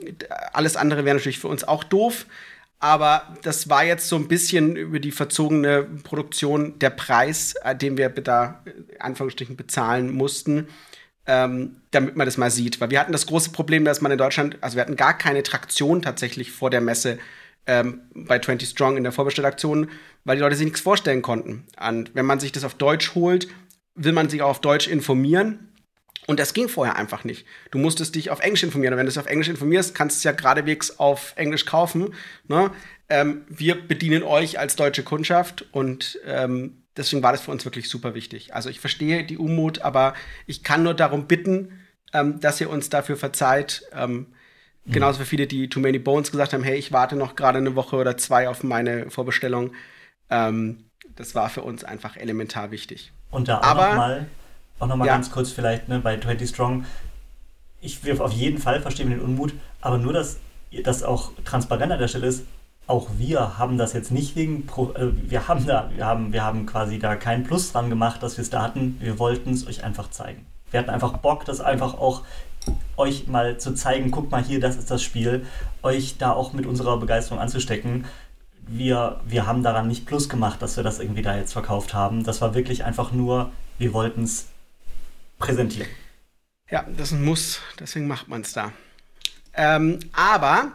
alles 0.53 0.75
andere 0.75 1.06
wäre 1.06 1.15
natürlich 1.15 1.39
für 1.39 1.48
uns 1.48 1.63
auch 1.63 1.84
doof. 1.84 2.25
Aber 2.79 3.36
das 3.41 3.70
war 3.70 3.84
jetzt 3.84 4.08
so 4.08 4.15
ein 4.17 4.27
bisschen 4.27 4.75
über 4.75 5.00
die 5.00 5.12
verzogene 5.12 5.84
Produktion 5.84 6.77
der 6.79 6.91
Preis, 6.91 7.56
äh, 7.63 7.75
den 7.75 7.98
wir 7.98 8.10
da 8.10 8.63
in 8.65 9.01
Anführungsstrichen 9.01 9.56
bezahlen 9.56 10.13
mussten, 10.13 10.67
ähm, 11.25 11.77
damit 11.91 12.15
man 12.15 12.27
das 12.27 12.38
mal 12.38 12.51
sieht. 12.51 12.79
Weil 12.79 12.91
wir 12.91 13.00
hatten 13.00 13.12
das 13.12 13.25
große 13.25 13.51
Problem, 13.51 13.84
dass 13.84 14.01
man 14.01 14.12
in 14.12 14.20
Deutschland, 14.20 14.58
also 14.62 14.75
wir 14.75 14.82
hatten 14.82 14.96
gar 14.96 15.17
keine 15.17 15.41
Traktion 15.41 16.03
tatsächlich 16.03 16.51
vor 16.51 16.70
der 16.70 16.82
Messe 16.82 17.17
ähm, 17.65 18.01
bei 18.13 18.38
20 18.38 18.70
Strong 18.70 18.96
in 18.96 19.03
der 19.03 19.12
Vorbestellaktion, 19.12 19.89
weil 20.24 20.38
die 20.38 20.44
Leute 20.44 20.56
sich 20.56 20.65
nichts 20.65 20.82
vorstellen 20.82 21.24
konnten. 21.24 21.65
Und 21.84 22.13
wenn 22.13 22.27
man 22.27 22.39
sich 22.39 22.51
das 22.51 22.63
auf 22.63 22.75
Deutsch 22.75 23.15
holt, 23.15 23.48
will 23.96 24.13
man 24.13 24.29
sich 24.29 24.44
auch 24.44 24.50
auf 24.50 24.62
Deutsch 24.62 24.88
informieren. 24.88 25.74
Und 26.27 26.39
das 26.39 26.53
ging 26.53 26.69
vorher 26.69 26.96
einfach 26.96 27.24
nicht. 27.24 27.48
Du 27.72 27.79
musstest 27.79 28.13
dich 28.15 28.29
auf 28.29 28.41
Englisch 28.41 28.63
informieren. 28.63 28.93
Und 28.93 29.00
wenn 29.00 29.05
du 29.05 29.12
es 29.12 29.17
auf 29.17 29.25
Englisch 29.25 29.48
informierst, 29.48 29.96
kannst 29.96 30.17
du 30.17 30.19
es 30.19 30.24
ja 30.24 30.34
geradewegs 30.34 31.00
auf 31.00 31.34
Englisch 31.38 31.65
kaufen. 31.65 32.13
Ne? 32.48 32.69
Ähm, 33.10 33.46
wir 33.50 33.88
bedienen 33.88 34.24
euch 34.24 34.60
als 34.60 34.75
deutsche 34.75 35.03
Kundschaft 35.03 35.65
und 35.72 36.19
ähm, 36.25 36.84
deswegen 36.98 37.24
war 37.24 37.31
das 37.31 37.41
für 37.41 37.51
uns 37.51 37.63
wirklich 37.63 37.89
super 37.89 38.13
wichtig. 38.13 38.53
Also 38.53 38.69
ich 38.69 38.81
verstehe 38.81 39.24
die 39.24 39.38
Unmut, 39.38 39.81
aber 39.81 40.13
ich 40.46 40.63
kann 40.63 40.84
nur 40.84 40.93
darum 40.93 41.27
bitten, 41.27 41.79
ähm, 42.13 42.41
dass 42.41 42.60
ihr 42.60 42.69
uns 42.69 42.89
dafür 42.89 43.15
verzeiht. 43.15 43.84
Ähm, 43.93 44.27
Mhm. 44.88 44.93
Genauso 44.93 45.19
wie 45.19 45.25
viele, 45.25 45.48
die 45.48 45.69
Too 45.69 45.79
Many 45.79 46.00
Bones 46.00 46.31
gesagt 46.31 46.53
haben, 46.53 46.63
hey, 46.63 46.77
ich 46.77 46.91
warte 46.91 47.15
noch 47.15 47.36
gerade 47.36 47.57
eine 47.57 47.75
Woche 47.75 47.98
oder 47.98 48.17
zwei 48.17 48.48
auf 48.48 48.63
meine 48.63 49.10
Vorbestellung. 49.10 49.74
Ähm, 50.29 50.86
das 51.15 51.36
war 51.36 51.50
für 51.50 51.62
uns 51.62 51.84
einfach 51.84 52.15
elementar 52.15 52.72
wichtig. 52.72 53.12
Und 53.29 53.48
da 53.48 53.60
auch 54.79 54.88
nochmal 54.88 54.89
noch 54.89 54.98
mal 54.98 55.07
ja. 55.07 55.13
ganz 55.13 55.31
kurz 55.31 55.51
vielleicht 55.51 55.88
ne, 55.88 56.00
bei 56.00 56.17
20 56.17 56.50
Strong. 56.50 56.86
Ich 57.81 58.03
will 58.03 58.19
auf 58.19 58.34
jeden 58.34 58.57
Fall 58.57 58.81
verstehen 58.81 59.10
den 59.10 59.22
Unmut, 59.22 59.53
aber 59.81 59.98
nur, 59.98 60.13
dass 60.13 60.38
das 60.84 61.03
auch 61.03 61.31
transparent 61.46 61.91
an 61.91 62.00
der 62.00 62.07
Stelle 62.07 62.27
ist, 62.27 62.43
auch 62.88 63.10
wir 63.17 63.57
haben 63.57 63.77
das 63.77 63.93
jetzt 63.93 64.12
nicht 64.12 64.36
wegen, 64.36 64.65
Pro, 64.65 64.93
äh, 64.93 65.12
wir 65.29 65.48
haben 65.48 65.65
da, 65.65 65.89
wir 65.93 66.05
haben, 66.05 66.31
wir 66.31 66.43
haben 66.43 66.65
quasi 66.65 67.00
da 67.00 67.15
keinen 67.15 67.43
Plus 67.43 67.72
dran 67.72 67.89
gemacht, 67.89 68.24
dass 68.24 68.38
wir 68.38 68.41
es 68.41 68.50
da 68.50 68.63
hatten. 68.63 68.98
Wir 69.01 69.19
wollten 69.19 69.53
es 69.53 69.67
euch 69.67 69.84
einfach 69.84 70.10
zeigen. 70.10 70.46
Wir 70.72 70.79
hatten 70.79 70.89
einfach 70.89 71.17
Bock, 71.17 71.46
das 71.46 71.60
einfach 71.60 71.96
auch 71.96 72.24
euch 72.98 73.27
mal 73.27 73.57
zu 73.57 73.74
zeigen, 73.74 74.12
guckt 74.12 74.31
mal 74.31 74.43
hier, 74.43 74.60
das 74.60 74.75
ist 74.77 74.91
das 74.91 75.01
Spiel, 75.01 75.46
euch 75.84 76.17
da 76.17 76.31
auch 76.31 76.53
mit 76.53 76.65
unserer 76.65 76.98
Begeisterung 76.98 77.39
anzustecken. 77.39 78.05
Wir, 78.65 79.22
wir 79.25 79.46
haben 79.46 79.63
daran 79.63 79.88
nicht 79.88 80.05
Plus 80.05 80.27
gemacht, 80.27 80.62
dass 80.62 80.75
wir 80.75 80.84
das 80.84 81.00
irgendwie 81.00 81.22
da 81.22 81.38
jetzt 81.38 81.53
verkauft 81.53 81.93
haben. 81.93 82.24
Das 82.24 82.41
war 82.41 82.53
wirklich 82.53 82.84
einfach 82.84 83.13
nur, 83.13 83.51
wir 83.77 83.93
wollten 83.93 84.24
es 84.24 84.48
präsentieren. 85.38 85.89
Ja, 86.70 86.86
das 86.98 87.12
ist 87.12 87.17
ein 87.17 87.24
Muss, 87.24 87.62
deswegen 87.79 88.08
macht 88.08 88.27
man 88.27 88.41
es 88.41 88.53
da. 88.53 88.74
Ähm, 89.53 90.00
aber 90.12 90.74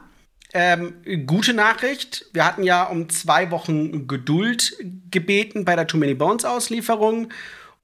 ähm, 0.54 0.94
gute 1.26 1.54
Nachricht, 1.54 2.26
wir 2.32 2.44
hatten 2.44 2.62
ja 2.62 2.84
um 2.84 3.08
zwei 3.08 3.50
Wochen 3.50 4.06
Geduld 4.06 4.76
gebeten 5.10 5.64
bei 5.64 5.76
der 5.76 5.86
Too 5.86 5.98
Many 5.98 6.14
Bones 6.14 6.44
Auslieferung 6.44 7.32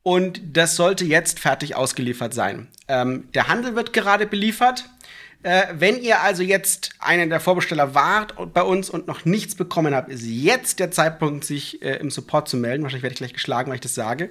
und 0.02 0.40
das 0.56 0.76
sollte 0.76 1.04
jetzt 1.04 1.38
fertig 1.38 1.76
ausgeliefert 1.76 2.34
sein. 2.34 2.68
Ähm, 2.88 3.28
der 3.34 3.48
Handel 3.48 3.74
wird 3.74 3.92
gerade 3.92 4.26
beliefert. 4.26 4.88
Äh, 5.42 5.66
wenn 5.72 6.02
ihr 6.02 6.20
also 6.20 6.42
jetzt 6.42 6.90
einen 6.98 7.30
der 7.30 7.40
Vorbesteller 7.40 7.94
wart 7.94 8.34
bei 8.52 8.62
uns 8.62 8.90
und 8.90 9.06
noch 9.06 9.24
nichts 9.24 9.54
bekommen 9.54 9.94
habt, 9.94 10.10
ist 10.10 10.24
jetzt 10.24 10.80
der 10.80 10.90
Zeitpunkt, 10.90 11.44
sich 11.44 11.80
äh, 11.80 11.96
im 11.96 12.10
Support 12.10 12.48
zu 12.48 12.56
melden. 12.56 12.82
Wahrscheinlich 12.82 13.02
werde 13.04 13.12
ich 13.12 13.18
gleich 13.18 13.34
geschlagen, 13.34 13.70
weil 13.70 13.76
ich 13.76 13.80
das 13.82 13.94
sage. 13.94 14.30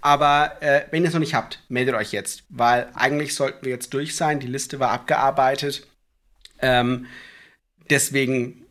Aber 0.00 0.52
äh, 0.60 0.82
wenn 0.90 1.02
ihr 1.02 1.08
es 1.08 1.14
noch 1.14 1.20
nicht 1.20 1.34
habt, 1.34 1.62
meldet 1.68 1.94
euch 1.94 2.12
jetzt, 2.12 2.44
weil 2.48 2.88
eigentlich 2.94 3.34
sollten 3.34 3.64
wir 3.64 3.72
jetzt 3.72 3.92
durch 3.94 4.14
sein. 4.14 4.40
Die 4.40 4.46
Liste 4.46 4.78
war 4.78 4.90
abgearbeitet. 4.90 5.86
Ähm, 6.60 7.06
deswegen 7.90 8.64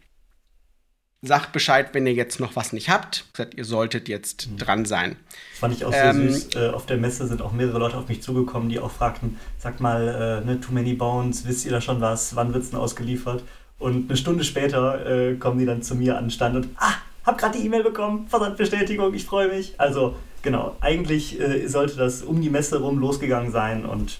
sagt 1.21 1.51
Bescheid, 1.51 1.89
wenn 1.93 2.05
ihr 2.05 2.13
jetzt 2.13 2.39
noch 2.39 2.55
was 2.55 2.73
nicht 2.73 2.89
habt. 2.89 3.25
Gesagt, 3.33 3.55
ihr 3.55 3.65
solltet 3.65 4.07
jetzt 4.07 4.49
mhm. 4.49 4.57
dran 4.57 4.85
sein. 4.85 5.15
Das 5.51 5.59
fand 5.59 5.73
ich 5.73 5.85
auch 5.85 5.91
sehr 5.91 6.11
ähm, 6.11 6.31
süß. 6.31 6.55
Äh, 6.55 6.69
auf 6.69 6.85
der 6.85 6.97
Messe 6.97 7.27
sind 7.27 7.41
auch 7.41 7.51
mehrere 7.51 7.79
Leute 7.79 7.97
auf 7.97 8.07
mich 8.07 8.21
zugekommen, 8.21 8.69
die 8.69 8.79
auch 8.79 8.91
fragten, 8.91 9.37
sagt 9.57 9.81
mal, 9.81 10.43
äh, 10.43 10.45
ne, 10.45 10.61
Too 10.61 10.71
Many 10.71 10.93
Bones, 10.93 11.45
wisst 11.45 11.65
ihr 11.65 11.71
da 11.71 11.81
schon 11.81 12.01
was? 12.01 12.35
Wann 12.35 12.53
wird 12.53 12.63
es 12.63 12.69
denn 12.69 12.79
ausgeliefert? 12.79 13.43
Und 13.79 14.09
eine 14.09 14.17
Stunde 14.17 14.43
später 14.43 15.05
äh, 15.05 15.35
kommen 15.35 15.59
die 15.59 15.65
dann 15.65 15.81
zu 15.81 15.95
mir 15.95 16.17
an 16.17 16.25
den 16.25 16.31
Stand 16.31 16.55
und, 16.55 16.67
ah, 16.77 16.93
hab 17.25 17.37
gerade 17.37 17.57
die 17.57 17.65
E-Mail 17.65 17.83
bekommen, 17.83 18.27
Versandbestätigung, 18.27 19.13
ich 19.13 19.25
freue 19.25 19.49
mich. 19.49 19.79
Also, 19.79 20.15
genau, 20.41 20.75
eigentlich 20.81 21.39
äh, 21.39 21.67
sollte 21.67 21.95
das 21.95 22.21
um 22.21 22.41
die 22.41 22.49
Messe 22.49 22.79
rum 22.79 22.99
losgegangen 22.99 23.51
sein 23.51 23.85
und 23.85 24.19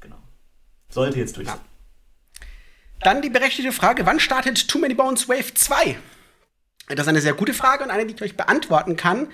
genau, 0.00 0.16
sollte 0.88 1.18
jetzt 1.18 1.36
durch. 1.36 1.46
Ja. 1.46 1.58
Dann 3.00 3.20
die 3.20 3.30
berechtigte 3.30 3.72
Frage, 3.72 4.06
wann 4.06 4.18
startet 4.18 4.66
Too 4.68 4.78
Many 4.78 4.94
Bones 4.94 5.28
Wave 5.28 5.52
2? 5.52 5.96
Das 6.88 7.00
ist 7.00 7.08
eine 7.08 7.20
sehr 7.20 7.34
gute 7.34 7.54
Frage 7.54 7.84
und 7.84 7.90
eine, 7.90 8.06
die 8.06 8.14
ich 8.14 8.22
euch 8.22 8.36
beantworten 8.36 8.96
kann. 8.96 9.28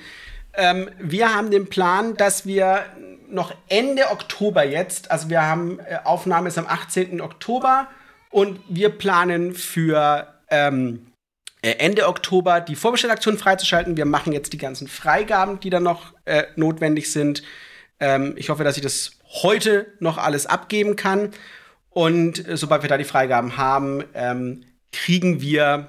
Ähm, 0.54 0.90
wir 0.98 1.34
haben 1.34 1.50
den 1.50 1.68
Plan, 1.68 2.16
dass 2.16 2.46
wir 2.46 2.84
noch 3.28 3.54
Ende 3.68 4.10
Oktober 4.10 4.64
jetzt, 4.64 5.10
also 5.10 5.30
wir 5.30 5.42
haben 5.42 5.78
äh, 5.80 5.98
Aufnahme 6.04 6.48
ist 6.48 6.58
am 6.58 6.66
18. 6.66 7.20
Oktober 7.20 7.86
und 8.30 8.60
wir 8.68 8.90
planen 8.90 9.54
für 9.54 10.34
ähm, 10.48 11.06
äh, 11.06 11.09
Ende 11.62 12.08
Oktober 12.08 12.60
die 12.60 12.74
Vorbestellaktion 12.74 13.36
freizuschalten. 13.36 13.96
Wir 13.96 14.06
machen 14.06 14.32
jetzt 14.32 14.52
die 14.52 14.58
ganzen 14.58 14.88
Freigaben, 14.88 15.60
die 15.60 15.70
dann 15.70 15.82
noch 15.82 16.14
äh, 16.24 16.44
notwendig 16.56 17.12
sind. 17.12 17.42
Ähm, 17.98 18.34
ich 18.36 18.48
hoffe, 18.48 18.64
dass 18.64 18.76
ich 18.76 18.82
das 18.82 19.12
heute 19.42 19.86
noch 20.00 20.18
alles 20.18 20.46
abgeben 20.46 20.96
kann. 20.96 21.30
Und 21.90 22.48
äh, 22.48 22.56
sobald 22.56 22.82
wir 22.82 22.88
da 22.88 22.96
die 22.96 23.04
Freigaben 23.04 23.56
haben, 23.56 24.04
ähm, 24.14 24.64
kriegen 24.92 25.40
wir 25.40 25.88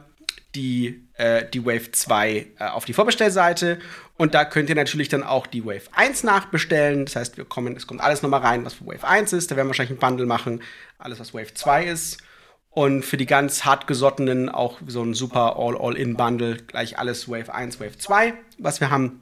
die, 0.56 1.08
äh, 1.13 1.46
die 1.50 1.66
Wave 1.66 1.92
2 1.92 2.48
äh, 2.60 2.66
auf 2.66 2.86
die 2.86 2.94
Vorbestellseite. 2.94 3.80
Und 4.18 4.34
da 4.34 4.46
könnt 4.46 4.70
ihr 4.70 4.75
natürlich 4.75 5.10
dann 5.10 5.24
auch 5.24 5.48
die 5.48 5.66
Wave 5.66 5.88
1 5.94 6.24
nachbestellen. 6.24 7.06
Das 7.06 7.16
heißt, 7.16 7.38
wir 7.38 7.46
kommen, 7.46 7.75
es 7.75 7.88
kommt 7.88 8.01
alles 8.01 8.22
nochmal 8.22 8.42
rein, 8.42 8.66
was 8.66 8.74
für 8.74 8.86
Wave 8.86 9.08
1 9.08 9.34
ist. 9.34 9.50
Da 9.50 9.56
werden 9.56 9.68
wir 9.68 9.70
wahrscheinlich 9.70 9.98
ein 9.98 10.00
Bundle 10.00 10.25
machen. 10.25 10.62
Alles, 11.00 11.20
was 11.20 11.34
Wave 11.34 11.54
2 11.54 11.86
ist. 11.86 12.18
Und 12.72 13.04
für 13.04 13.18
die 13.18 13.25
ganz 13.25 13.66
hartgesottenen 13.66 14.48
auch 14.48 14.80
so 14.88 15.04
ein 15.04 15.13
super 15.13 15.58
All-All-In-Bundle. 15.58 16.56
Gleich 16.56 16.98
alles 16.98 17.28
Wave 17.30 17.54
1, 17.54 17.82
Wave 17.82 17.98
2, 17.98 18.34
was 18.60 18.80
wir 18.80 18.90
haben. 18.90 19.22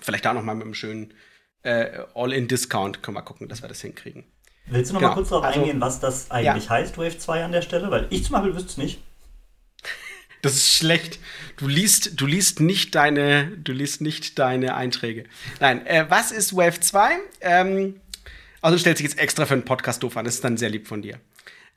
Vielleicht 0.00 0.24
da 0.24 0.34
nochmal 0.34 0.54
mit 0.54 0.64
einem 0.64 0.74
schönen 0.74 1.14
äh, 1.62 2.00
All-In-Discount 2.14 3.02
können 3.02 3.16
wir 3.16 3.22
gucken, 3.22 3.48
dass 3.48 3.62
wir 3.62 3.68
das 3.68 3.80
hinkriegen. 3.80 4.24
Willst 4.66 4.90
du 4.90 4.94
noch 4.94 5.00
genau. 5.00 5.10
mal 5.10 5.16
kurz 5.16 5.30
darauf 5.30 5.44
also, 5.44 5.60
eingehen, 5.60 5.80
was 5.80 6.00
das 6.00 6.30
eigentlich 6.30 6.64
ja. 6.64 6.70
heißt, 6.70 6.98
Wave 6.98 7.18
2 7.18 7.44
an 7.44 7.52
der 7.52 7.62
Stelle? 7.62 7.90
Weil 7.90 8.06
ich 8.10 8.24
zum 8.24 8.34
Beispiel 8.34 8.54
wüsste 8.54 8.68
es 8.68 8.76
nicht. 8.76 9.02
Das 10.42 10.54
ist 10.54 10.74
schlecht. 10.74 11.20
Du 11.56 11.68
liest, 11.68 12.20
du 12.20 12.26
liest 12.26 12.58
nicht 12.58 12.96
deine, 12.96 13.46
du 13.58 13.70
liest 13.70 14.00
nicht 14.00 14.40
deine 14.40 14.74
Einträge. 14.74 15.22
Nein, 15.60 15.86
äh, 15.86 16.06
was 16.08 16.32
ist 16.32 16.56
Wave 16.56 16.80
2? 16.80 17.12
Ähm, 17.42 18.00
also 18.60 18.74
du 18.74 18.80
stellst 18.80 18.98
dich 18.98 19.08
jetzt 19.08 19.20
extra 19.20 19.46
für 19.46 19.54
einen 19.54 19.64
Podcast 19.64 20.02
doof 20.02 20.16
an. 20.16 20.24
Das 20.24 20.34
ist 20.34 20.42
dann 20.42 20.56
sehr 20.56 20.68
lieb 20.68 20.88
von 20.88 21.00
dir. 21.00 21.20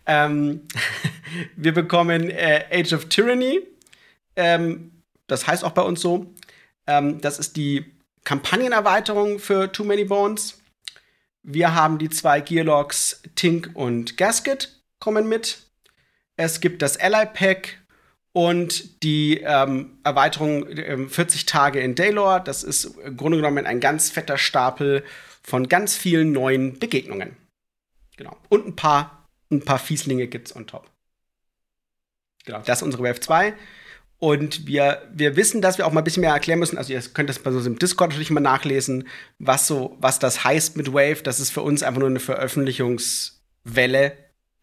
Ähm, 0.06 0.62
wir 1.56 1.74
bekommen 1.74 2.30
äh, 2.30 2.66
Age 2.72 2.94
of 2.94 3.06
Tyranny. 3.06 3.62
Ähm, 4.36 4.92
das 5.28 5.48
heißt 5.48 5.64
auch 5.64 5.72
bei 5.72 5.82
uns 5.82 6.02
so. 6.02 6.34
Ähm, 6.88 7.22
das 7.22 7.40
ist 7.40 7.56
die 7.56 7.86
Kampagnenerweiterung 8.24 9.40
für 9.40 9.72
Too 9.72 9.84
Many 9.84 10.06
Bones. 10.06 10.60
Wir 11.44 11.76
haben 11.76 12.00
die 12.00 12.10
zwei 12.10 12.42
Gearlocks 12.42 13.22
Tink 13.36 13.72
und 13.74 14.18
Gasket 14.18 14.82
kommen 15.00 15.30
mit. 15.30 15.60
Es 16.38 16.60
gibt 16.60 16.82
das 16.82 16.98
Ally 16.98 17.28
Pack 17.28 17.80
und 18.34 19.02
die 19.04 19.42
ähm, 19.46 19.98
Erweiterung 20.04 20.68
äh, 20.68 21.08
40 21.08 21.46
Tage 21.46 21.80
in 21.80 21.96
Daylor. 21.96 22.40
Das 22.40 22.64
ist 22.64 22.86
im 22.86 23.16
Grunde 23.16 23.38
genommen 23.38 23.66
ein 23.66 23.80
ganz 23.80 24.10
fetter 24.10 24.38
Stapel 24.38 25.04
von 25.42 25.70
ganz 25.70 25.96
vielen 25.96 26.32
neuen 26.32 26.78
Begegnungen. 26.80 27.38
Genau. 28.18 28.36
Und 28.50 28.68
ein 28.68 28.76
paar, 28.76 29.15
ein 29.52 29.64
paar 29.64 29.80
Fieslinge 29.80 30.28
gibt's 30.28 30.56
on 30.56 30.68
top. 30.68 30.90
Genau, 32.46 32.62
das 32.62 32.80
ist 32.80 32.84
unsere 32.84 33.04
Wave 33.04 33.20
2. 33.20 33.54
Und 34.18 34.66
wir, 34.66 35.02
wir 35.14 35.36
wissen, 35.36 35.62
dass 35.62 35.78
wir 35.78 35.86
auch 35.86 35.92
mal 35.92 36.02
ein 36.02 36.04
bisschen 36.06 36.22
mehr 36.22 36.32
erklären 36.32 36.60
müssen. 36.60 36.78
Also 36.78 36.94
ihr 36.94 37.02
könnt 37.02 37.30
das 37.30 37.40
bei 37.40 37.52
so 37.52 37.60
im 37.60 37.78
Discord 37.78 38.12
natürlich 38.12 38.30
mal 38.32 38.40
nachlesen, 38.40 39.08
was 39.40 39.68
so, 39.68 39.98
was 40.00 40.20
das 40.20 40.44
heißt 40.44 40.78
mit 40.78 40.94
Wave. 40.94 41.22
Das 41.22 41.40
ist 41.40 41.52
für 41.52 41.62
uns 41.62 41.84
einfach 41.84 42.00
nur 42.00 42.10
eine 42.10 42.20
Veröffentlichungswelle 42.20 44.14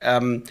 ähm, 0.00 0.44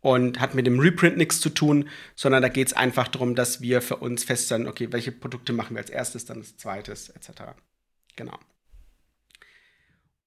und 0.00 0.40
hat 0.40 0.54
mit 0.54 0.66
dem 0.66 0.80
Reprint 0.80 1.18
nichts 1.18 1.40
zu 1.40 1.50
tun, 1.50 1.88
sondern 2.14 2.40
da 2.42 2.48
geht 2.48 2.68
es 2.68 2.72
einfach 2.72 3.08
darum, 3.08 3.34
dass 3.34 3.60
wir 3.60 3.82
für 3.82 3.96
uns 3.96 4.24
feststellen, 4.24 4.68
okay, 4.68 4.88
welche 4.90 5.12
Produkte 5.12 5.52
machen 5.52 5.76
wir 5.76 5.82
als 5.82 5.90
erstes, 5.90 6.24
dann 6.24 6.38
als 6.38 6.56
zweites, 6.56 7.10
etc. 7.10 7.42
Genau. 8.16 8.38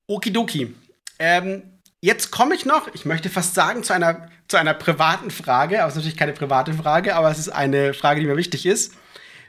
Okidoki. 0.05 0.75
Ähm, 1.17 1.78
Jetzt 2.01 2.32
komme 2.32 2.56
ich 2.56 2.65
noch, 2.65 2.88
ich 2.94 3.06
möchte 3.06 3.29
fast 3.29 3.56
sagen, 3.56 3.84
zu 3.84 3.94
einer, 3.94 4.29
zu 4.48 4.56
einer 4.56 4.74
privaten 4.74 5.32
Frage, 5.32 5.82
aber 5.82 5.88
es 5.88 5.94
ist 5.94 5.98
natürlich 5.98 6.18
keine 6.18 6.32
private 6.32 6.74
Frage, 6.74 7.15
aber 7.15 7.29
es 7.29 7.39
ist 7.39 7.50
eine 7.50 7.94
Frage, 7.94 8.22
die 8.22 8.27
mir 8.27 8.38
wichtig 8.38 8.65
ist. 8.65 8.94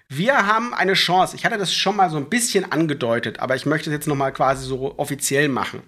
Wir 0.09 0.49
haben 0.49 0.75
eine 0.75 0.95
Chance. 0.95 1.37
Ich 1.37 1.45
hatte 1.45 1.59
das 1.59 1.73
schon 1.73 1.95
mal 1.95 2.11
so 2.11 2.16
ein 2.16 2.28
bisschen 2.28 2.73
angedeutet, 2.73 3.38
aber 3.38 3.54
ich 3.54 3.66
möchte 3.66 3.88
es 3.88 3.95
jetzt 3.95 4.09
noch 4.09 4.16
mal 4.16 4.33
quasi 4.33 4.66
so 4.66 4.99
offiziell 4.99 5.49
machen. 5.49 5.85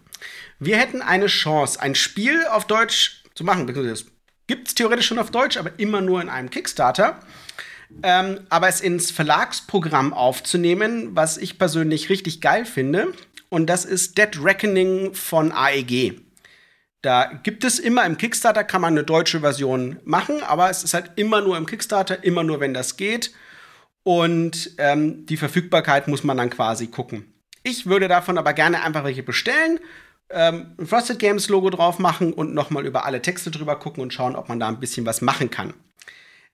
Wir 0.60 0.78
hätten 0.78 1.02
eine 1.02 1.26
Chance, 1.26 1.80
ein 1.80 1.96
Spiel 1.96 2.46
auf 2.46 2.68
Deutsch 2.68 3.24
zu 3.34 3.42
machen. 3.42 3.66
Das 3.66 4.04
gibt 4.46 4.68
es 4.68 4.76
theoretisch 4.76 5.08
schon 5.08 5.18
auf 5.18 5.32
Deutsch, 5.32 5.56
aber 5.56 5.72
immer 5.78 6.00
nur 6.00 6.22
in 6.22 6.28
einem 6.28 6.50
Kickstarter. 6.50 7.18
Ähm, 8.04 8.38
aber 8.48 8.68
es 8.68 8.80
ins 8.80 9.10
Verlagsprogramm 9.10 10.14
aufzunehmen, 10.14 11.16
was 11.16 11.36
ich 11.38 11.58
persönlich 11.58 12.08
richtig 12.08 12.40
geil 12.40 12.64
finde. 12.64 13.12
Und 13.48 13.66
das 13.66 13.84
ist 13.84 14.16
Dead 14.16 14.30
Reckoning 14.40 15.14
von 15.14 15.50
AEG. 15.50 16.21
Da 17.02 17.32
gibt 17.42 17.64
es 17.64 17.80
immer 17.80 18.06
im 18.06 18.16
Kickstarter, 18.16 18.62
kann 18.62 18.80
man 18.80 18.94
eine 18.94 19.02
deutsche 19.02 19.40
Version 19.40 19.98
machen, 20.04 20.42
aber 20.44 20.70
es 20.70 20.84
ist 20.84 20.94
halt 20.94 21.10
immer 21.16 21.40
nur 21.40 21.56
im 21.56 21.66
Kickstarter, 21.66 22.22
immer 22.22 22.44
nur, 22.44 22.60
wenn 22.60 22.74
das 22.74 22.96
geht. 22.96 23.32
Und 24.04 24.70
ähm, 24.78 25.26
die 25.26 25.36
Verfügbarkeit 25.36 26.06
muss 26.06 26.22
man 26.22 26.36
dann 26.36 26.50
quasi 26.50 26.86
gucken. 26.86 27.32
Ich 27.64 27.86
würde 27.86 28.08
davon 28.08 28.38
aber 28.38 28.52
gerne 28.52 28.82
einfach 28.82 29.04
welche 29.04 29.22
bestellen, 29.22 29.80
ähm, 30.30 30.74
ein 30.78 30.86
Frosted 30.86 31.18
Games 31.18 31.48
Logo 31.48 31.70
drauf 31.70 31.98
machen 31.98 32.32
und 32.32 32.54
nochmal 32.54 32.86
über 32.86 33.04
alle 33.04 33.20
Texte 33.20 33.50
drüber 33.50 33.78
gucken 33.78 34.02
und 34.02 34.12
schauen, 34.12 34.36
ob 34.36 34.48
man 34.48 34.58
da 34.60 34.68
ein 34.68 34.80
bisschen 34.80 35.04
was 35.04 35.20
machen 35.20 35.50
kann. 35.50 35.74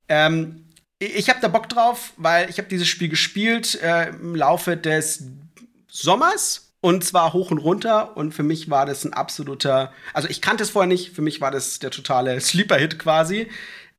Ähm, 0.09 0.65
ich 0.99 1.29
habe 1.29 1.41
da 1.41 1.49
Bock 1.49 1.69
drauf, 1.69 2.13
weil 2.17 2.51
ich 2.51 2.59
habe 2.59 2.69
dieses 2.69 2.89
Spiel 2.89 3.09
gespielt 3.09 3.81
äh, 3.83 4.09
im 4.09 4.35
Laufe 4.35 4.77
des 4.77 5.25
Sommers 5.89 6.68
und 6.81 7.05
zwar 7.05 7.33
hoch 7.33 7.51
und 7.51 7.59
runter. 7.59 8.17
Und 8.17 8.33
für 8.33 8.43
mich 8.43 8.71
war 8.71 8.87
das 8.87 9.05
ein 9.05 9.13
absoluter. 9.13 9.93
Also, 10.13 10.29
ich 10.29 10.41
kannte 10.41 10.63
es 10.63 10.71
vorher 10.71 10.89
nicht. 10.89 11.15
Für 11.15 11.23
mich 11.23 11.41
war 11.41 11.51
das 11.51 11.79
der 11.79 11.91
totale 11.91 12.41
Sleeper-Hit 12.41 12.99
quasi. 12.99 13.49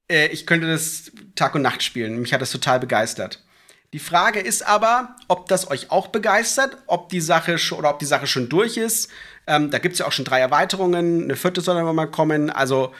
Äh, 0.10 0.28
ich 0.28 0.46
könnte 0.46 0.68
das 0.68 1.12
Tag 1.36 1.56
und 1.56 1.62
Nacht 1.62 1.84
spielen. 1.84 2.22
Mich 2.22 2.34
hat 2.34 2.42
das 2.42 2.52
total 2.52 2.80
begeistert. 2.80 3.44
Die 3.92 4.00
Frage 4.00 4.40
ist 4.40 4.66
aber, 4.68 5.16
ob 5.28 5.48
das 5.48 5.70
euch 5.72 5.90
auch 5.90 6.08
begeistert, 6.08 6.78
ob 6.86 7.10
die 7.10 7.22
Sache 7.22 7.58
schon, 7.58 7.80
oder 7.80 7.90
ob 7.90 8.00
die 8.00 8.06
Sache 8.06 8.28
schon 8.28 8.48
durch 8.48 8.78
ist. 8.78 9.10
Ähm, 9.48 9.72
da 9.72 9.80
gibt 9.80 9.94
es 9.94 10.00
ja 10.00 10.06
auch 10.06 10.12
schon 10.12 10.26
drei 10.26 10.40
Erweiterungen. 10.40 11.24
Eine 11.24 11.36
vierte 11.36 11.62
soll 11.62 11.76
dann 11.76 11.96
mal 11.96 12.06
kommen. 12.06 12.52
Also, 12.52 12.94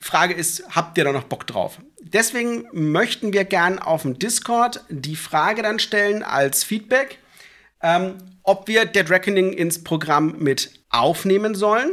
Frage 0.00 0.34
ist, 0.34 0.64
habt 0.74 0.96
ihr 0.98 1.04
da 1.04 1.12
noch 1.12 1.24
Bock 1.24 1.46
drauf? 1.46 1.78
Deswegen 2.00 2.66
möchten 2.72 3.32
wir 3.32 3.44
gern 3.44 3.78
auf 3.78 4.02
dem 4.02 4.18
Discord 4.18 4.84
die 4.88 5.16
Frage 5.16 5.62
dann 5.62 5.78
stellen 5.78 6.22
als 6.22 6.64
Feedback 6.64 7.18
ähm, 7.82 8.16
ob 8.42 8.68
wir 8.68 8.84
Dead 8.84 9.08
Reckoning 9.08 9.52
ins 9.52 9.82
Programm 9.82 10.36
mit 10.38 10.80
aufnehmen 10.90 11.54
sollen. 11.54 11.92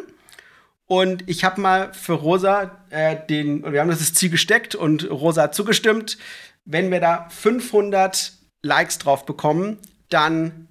Und 0.85 1.29
ich 1.29 1.43
habe 1.43 1.59
mal 1.59 1.93
für 1.93 2.13
Rosa 2.13 2.71
äh, 2.89 3.17
den, 3.29 3.71
wir 3.71 3.81
haben 3.81 3.89
das 3.89 4.13
Ziel 4.13 4.29
gesteckt 4.29 4.73
und 4.73 5.09
Rosa 5.09 5.43
hat 5.43 5.55
zugestimmt. 5.55 6.17
Wenn 6.63 6.91
wir 6.91 6.99
da 6.99 7.27
500 7.29 8.33
Likes 8.61 8.97
drauf 8.97 9.25
bekommen, 9.25 9.77
dann 10.09 10.67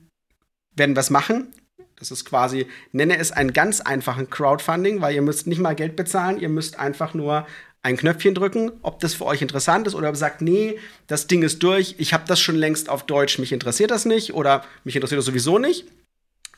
werden 0.74 0.96
wir 0.96 1.00
es 1.00 1.10
machen. 1.10 1.52
Das 1.98 2.10
ist 2.10 2.24
quasi, 2.24 2.66
nenne 2.92 3.18
es 3.18 3.32
einen 3.32 3.52
ganz 3.52 3.80
einfachen 3.80 4.28
Crowdfunding, 4.28 5.00
weil 5.00 5.14
ihr 5.14 5.22
müsst 5.22 5.46
nicht 5.46 5.60
mal 5.60 5.74
Geld 5.74 5.96
bezahlen, 5.96 6.38
ihr 6.38 6.50
müsst 6.50 6.78
einfach 6.78 7.14
nur 7.14 7.46
ein 7.86 7.96
Knöpfchen 7.96 8.34
drücken, 8.34 8.72
ob 8.82 8.98
das 8.98 9.14
für 9.14 9.26
euch 9.26 9.42
interessant 9.42 9.86
ist 9.86 9.94
oder 9.94 10.12
sagt, 10.16 10.42
nee, 10.42 10.76
das 11.06 11.28
Ding 11.28 11.44
ist 11.44 11.62
durch, 11.62 11.94
ich 11.98 12.12
habe 12.12 12.24
das 12.26 12.40
schon 12.40 12.56
längst 12.56 12.88
auf 12.88 13.06
Deutsch, 13.06 13.38
mich 13.38 13.52
interessiert 13.52 13.92
das 13.92 14.04
nicht 14.04 14.34
oder 14.34 14.64
mich 14.82 14.96
interessiert 14.96 15.20
das 15.20 15.24
sowieso 15.24 15.58
nicht. 15.58 15.86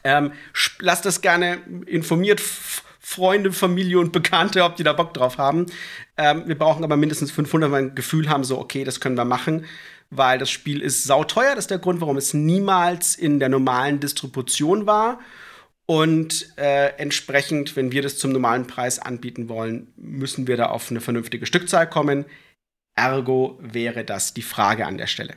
Ähm, 0.05 0.33
lasst 0.79 1.05
das 1.05 1.21
gerne 1.21 1.59
informiert 1.85 2.41
Freunde, 2.41 3.53
Familie 3.53 3.99
und 3.99 4.11
Bekannte, 4.11 4.65
ob 4.65 4.77
die 4.77 4.85
da 4.85 4.95
Bock 4.95 5.13
drauf 5.13 5.37
haben. 5.37 5.67
Ähm, 6.17 6.45
wir 6.47 6.57
brauchen 6.57 6.83
aber 6.83 6.97
mindestens 6.97 7.31
500, 7.31 7.71
weil 7.71 7.83
wir 7.83 7.91
ein 7.91 7.95
Gefühl 7.95 8.31
haben, 8.31 8.43
so, 8.43 8.59
okay, 8.59 8.85
das 8.85 8.99
können 8.99 9.19
wir 9.19 9.27
machen, 9.27 9.67
weil 10.09 10.39
das 10.39 10.49
Spiel 10.49 10.81
ist 10.81 11.05
sauteuer. 11.05 11.55
Das 11.55 11.65
ist 11.65 11.71
der 11.71 11.79
Grund, 11.79 12.01
warum 12.01 12.17
es 12.17 12.33
niemals 12.33 13.17
in 13.17 13.39
der 13.39 13.51
normalen 13.51 14.01
Distribution 14.01 14.87
war. 14.87 15.21
Und 15.91 16.53
äh, 16.59 16.89
entsprechend, 16.99 17.75
wenn 17.75 17.93
wir 17.93 18.03
das 18.03 18.19
zum 18.19 18.31
normalen 18.31 18.67
Preis 18.67 18.99
anbieten 18.99 19.49
wollen, 19.49 19.91
müssen 19.97 20.47
wir 20.47 20.59
da 20.59 20.67
auf 20.67 20.91
eine 20.91 21.01
vernünftige 21.01 21.47
Stückzahl 21.47 21.89
kommen. 21.89 22.27
Ergo 22.95 23.59
wäre 23.63 24.05
das 24.05 24.35
die 24.35 24.43
Frage 24.43 24.85
an 24.85 24.99
der 24.99 25.07
Stelle. 25.07 25.35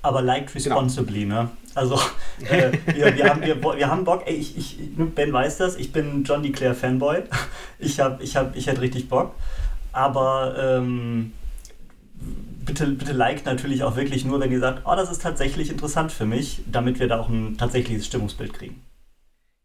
Aber 0.00 0.22
liked 0.22 0.54
genau. 0.54 0.76
responsibly, 0.76 1.24
genau. 1.24 1.42
ne? 1.42 1.50
Also, 1.74 2.00
äh, 2.48 2.72
wir, 2.94 3.14
wir, 3.14 3.28
haben, 3.28 3.42
wir, 3.42 3.60
wir 3.60 3.90
haben 3.90 4.04
Bock. 4.04 4.22
Ey, 4.24 4.36
ich, 4.36 4.56
ich, 4.56 4.78
Ben 4.96 5.34
weiß 5.34 5.58
das, 5.58 5.76
ich 5.76 5.92
bin 5.92 6.24
John 6.24 6.42
DeClaire 6.42 6.74
Fanboy. 6.74 7.24
Ich, 7.78 8.00
hab, 8.00 8.22
ich, 8.22 8.36
hab, 8.36 8.56
ich 8.56 8.66
hätte 8.66 8.80
richtig 8.80 9.10
Bock. 9.10 9.34
Aber 9.92 10.56
ähm, 10.58 11.34
bitte, 12.64 12.86
bitte 12.86 13.12
liked 13.12 13.44
natürlich 13.44 13.82
auch 13.82 13.96
wirklich 13.96 14.24
nur, 14.24 14.40
wenn 14.40 14.50
ihr 14.50 14.60
sagt, 14.60 14.80
oh, 14.86 14.96
das 14.96 15.12
ist 15.12 15.20
tatsächlich 15.20 15.68
interessant 15.68 16.10
für 16.10 16.24
mich, 16.24 16.62
damit 16.66 17.00
wir 17.00 17.08
da 17.08 17.20
auch 17.20 17.28
ein 17.28 17.58
tatsächliches 17.58 18.06
Stimmungsbild 18.06 18.54
kriegen. 18.54 18.80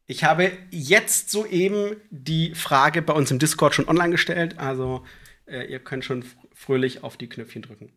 Ich 0.10 0.24
habe 0.24 0.51
jetzt 0.72 1.30
soeben 1.30 1.96
die 2.10 2.56
Frage 2.56 3.04
bei 3.04 3.13
uns 3.13 3.30
im 3.30 3.38
Discord 3.38 3.75
schon 3.75 3.88
online 3.88 4.10
gestellt, 4.10 4.58
also 4.58 5.06
äh, 5.46 5.72
ihr 5.72 5.78
könnt 5.78 6.04
schon 6.04 6.25
fröhlich 6.51 7.04
auf 7.04 7.16
die 7.16 7.30
Knöpfchen 7.30 7.62
drücken. 7.62 7.94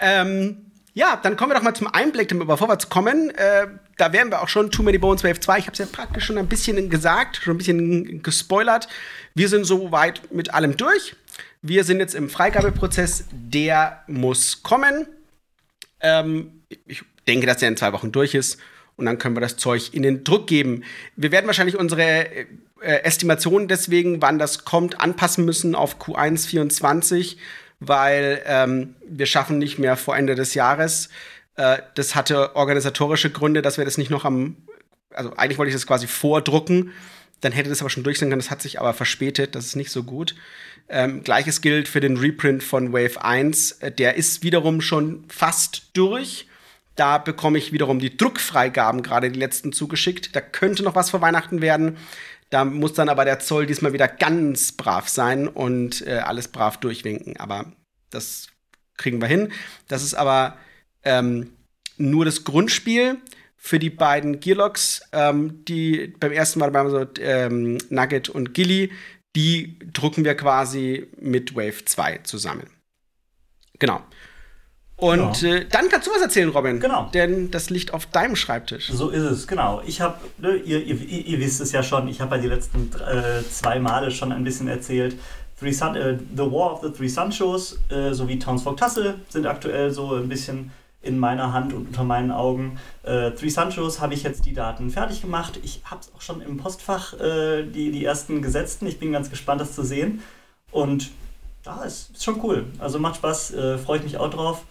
Ähm, 0.00 0.70
ja, 0.92 1.16
dann 1.16 1.38
kommen 1.38 1.52
wir 1.52 1.54
doch 1.54 1.62
mal 1.62 1.72
zum 1.72 1.86
Einblick, 1.86 2.28
damit 2.28 2.46
wir 2.46 2.58
vorwärts 2.58 2.90
kommen. 2.90 3.30
Äh, 3.30 3.68
da 3.96 4.12
wären 4.12 4.28
wir 4.28 4.42
auch 4.42 4.50
schon 4.50 4.70
Too 4.70 4.82
Many 4.82 4.98
Bones 4.98 5.24
Wave 5.24 5.40
2. 5.40 5.58
Ich 5.60 5.64
habe 5.64 5.72
es 5.72 5.78
ja 5.78 5.86
praktisch 5.86 6.26
schon 6.26 6.36
ein 6.36 6.46
bisschen 6.46 6.90
gesagt, 6.90 7.36
schon 7.36 7.54
ein 7.54 7.58
bisschen 7.58 8.22
gespoilert. 8.22 8.88
Wir 9.34 9.48
sind 9.48 9.64
soweit 9.64 10.30
mit 10.30 10.52
allem 10.52 10.76
durch. 10.76 11.16
Wir 11.62 11.84
sind 11.84 12.00
jetzt 12.00 12.14
im 12.14 12.28
Freigabeprozess. 12.28 13.24
Der 13.32 14.04
muss 14.08 14.62
kommen. 14.62 15.06
Ähm, 16.02 16.64
ich 16.84 17.02
denke, 17.26 17.46
dass 17.46 17.56
der 17.56 17.70
in 17.70 17.78
zwei 17.78 17.94
Wochen 17.94 18.12
durch 18.12 18.34
ist 18.34 18.58
und 19.00 19.06
dann 19.06 19.18
können 19.18 19.34
wir 19.34 19.40
das 19.40 19.56
Zeug 19.56 19.92
in 19.92 20.02
den 20.02 20.22
Druck 20.24 20.46
geben. 20.46 20.84
Wir 21.16 21.32
werden 21.32 21.46
wahrscheinlich 21.46 21.76
unsere 21.78 22.26
äh, 22.34 22.46
Estimationen 22.80 23.66
deswegen, 23.66 24.22
wann 24.22 24.38
das 24.38 24.64
kommt, 24.64 25.00
anpassen 25.00 25.44
müssen 25.44 25.74
auf 25.74 26.00
Q1 26.00 26.46
24, 26.46 27.38
weil 27.80 28.42
ähm, 28.46 28.94
wir 29.08 29.26
schaffen 29.26 29.58
nicht 29.58 29.78
mehr 29.78 29.96
vor 29.96 30.16
Ende 30.16 30.34
des 30.34 30.54
Jahres. 30.54 31.08
Äh, 31.56 31.78
das 31.94 32.14
hatte 32.14 32.54
organisatorische 32.56 33.30
Gründe, 33.30 33.62
dass 33.62 33.78
wir 33.78 33.84
das 33.84 33.98
nicht 33.98 34.10
noch 34.10 34.24
am, 34.24 34.56
also 35.12 35.34
eigentlich 35.36 35.58
wollte 35.58 35.70
ich 35.70 35.74
das 35.74 35.86
quasi 35.86 36.06
vordrucken, 36.06 36.92
dann 37.40 37.52
hätte 37.52 37.70
das 37.70 37.80
aber 37.80 37.90
schon 37.90 38.02
durch 38.02 38.18
sein 38.18 38.28
können. 38.28 38.40
Das 38.40 38.50
hat 38.50 38.62
sich 38.62 38.80
aber 38.80 38.92
verspätet, 38.92 39.54
das 39.54 39.66
ist 39.66 39.76
nicht 39.76 39.90
so 39.90 40.02
gut. 40.02 40.34
Ähm, 40.88 41.22
Gleiches 41.22 41.60
gilt 41.60 41.88
für 41.88 42.00
den 42.00 42.16
Reprint 42.16 42.62
von 42.62 42.92
Wave 42.92 43.24
1. 43.24 43.72
Äh, 43.80 43.92
der 43.92 44.16
ist 44.16 44.42
wiederum 44.42 44.80
schon 44.80 45.24
fast 45.28 45.90
durch. 45.94 46.46
Da 46.96 47.18
bekomme 47.18 47.58
ich 47.58 47.72
wiederum 47.72 47.98
die 47.98 48.16
Druckfreigaben, 48.16 49.02
gerade 49.02 49.30
die 49.30 49.38
letzten 49.38 49.72
zugeschickt. 49.72 50.34
Da 50.34 50.40
könnte 50.40 50.82
noch 50.82 50.94
was 50.94 51.10
vor 51.10 51.20
Weihnachten 51.20 51.60
werden. 51.62 51.96
Da 52.50 52.64
muss 52.64 52.94
dann 52.94 53.08
aber 53.08 53.24
der 53.24 53.38
Zoll 53.38 53.66
diesmal 53.66 53.92
wieder 53.92 54.08
ganz 54.08 54.72
brav 54.72 55.08
sein 55.08 55.46
und 55.48 56.06
äh, 56.06 56.18
alles 56.18 56.48
brav 56.48 56.78
durchwinken. 56.78 57.36
Aber 57.38 57.72
das 58.10 58.48
kriegen 58.96 59.20
wir 59.20 59.28
hin. 59.28 59.52
Das 59.88 60.02
ist 60.02 60.14
aber 60.14 60.56
ähm, 61.04 61.52
nur 61.96 62.24
das 62.24 62.44
Grundspiel 62.44 63.18
für 63.56 63.78
die 63.78 63.90
beiden 63.90 64.40
Gearlocks, 64.40 65.02
ähm, 65.12 65.64
die 65.66 66.14
beim 66.18 66.32
ersten 66.32 66.58
Mal 66.60 66.72
waren, 66.72 66.90
so 66.90 67.06
ähm, 67.20 67.78
Nugget 67.90 68.28
und 68.28 68.54
Gilly, 68.54 68.90
die 69.36 69.78
drucken 69.92 70.24
wir 70.24 70.34
quasi 70.34 71.08
mit 71.20 71.54
Wave 71.54 71.84
2 71.84 72.18
zusammen. 72.24 72.68
Genau. 73.78 74.02
Und 75.00 75.40
genau. 75.40 75.54
äh, 75.54 75.64
dann 75.64 75.88
kannst 75.88 76.06
du 76.06 76.12
was 76.12 76.20
erzählen, 76.20 76.50
Robin. 76.50 76.78
Genau. 76.78 77.08
Denn 77.14 77.50
das 77.50 77.70
liegt 77.70 77.94
auf 77.94 78.04
deinem 78.06 78.36
Schreibtisch. 78.36 78.90
So 78.90 79.08
ist 79.08 79.22
es, 79.22 79.46
genau. 79.46 79.80
Ich 79.86 80.02
habe, 80.02 80.16
ne, 80.36 80.56
ihr, 80.56 80.84
ihr, 80.84 81.00
ihr, 81.00 81.40
wisst 81.40 81.62
es 81.62 81.72
ja 81.72 81.82
schon, 81.82 82.06
ich 82.06 82.20
habe 82.20 82.36
ja 82.36 82.42
die 82.42 82.48
letzten 82.48 82.90
äh, 82.92 83.42
zwei 83.48 83.78
Male 83.78 84.10
schon 84.10 84.30
ein 84.30 84.44
bisschen 84.44 84.68
erzählt. 84.68 85.16
Three 85.58 85.72
Sun, 85.72 85.96
äh, 85.96 86.18
the 86.36 86.42
War 86.42 86.74
of 86.74 86.82
the 86.82 86.90
Three 86.90 87.08
Sun 87.08 87.32
Shows 87.32 87.78
äh, 87.88 88.12
sowie 88.12 88.38
Townsfolk 88.38 88.76
Tassel 88.76 89.14
sind 89.30 89.46
aktuell 89.46 89.90
so 89.90 90.14
ein 90.14 90.28
bisschen 90.28 90.70
in 91.02 91.18
meiner 91.18 91.54
Hand 91.54 91.72
und 91.72 91.86
unter 91.86 92.04
meinen 92.04 92.30
Augen. 92.30 92.78
Äh, 93.02 93.30
Three 93.30 93.48
Sun 93.48 93.72
Shows 93.72 94.00
habe 94.02 94.12
ich 94.12 94.22
jetzt 94.22 94.44
die 94.44 94.52
Daten 94.52 94.90
fertig 94.90 95.22
gemacht. 95.22 95.58
Ich 95.62 95.80
habe 95.84 96.02
es 96.02 96.12
auch 96.14 96.20
schon 96.20 96.42
im 96.42 96.58
Postfach 96.58 97.14
äh, 97.18 97.62
die, 97.62 97.90
die 97.90 98.04
ersten 98.04 98.42
gesetzten. 98.42 98.86
Ich 98.86 98.98
bin 98.98 99.12
ganz 99.12 99.30
gespannt, 99.30 99.62
das 99.62 99.74
zu 99.74 99.82
sehen. 99.82 100.20
Und 100.70 101.10
ja, 101.64 101.82
es 101.86 102.10
ist 102.12 102.22
schon 102.22 102.38
cool. 102.42 102.66
Also 102.78 102.98
macht 102.98 103.16
Spaß, 103.16 103.54
äh, 103.54 103.78
freue 103.78 103.96
ich 103.96 104.04
mich 104.04 104.18
auch 104.18 104.28
drauf 104.28 104.64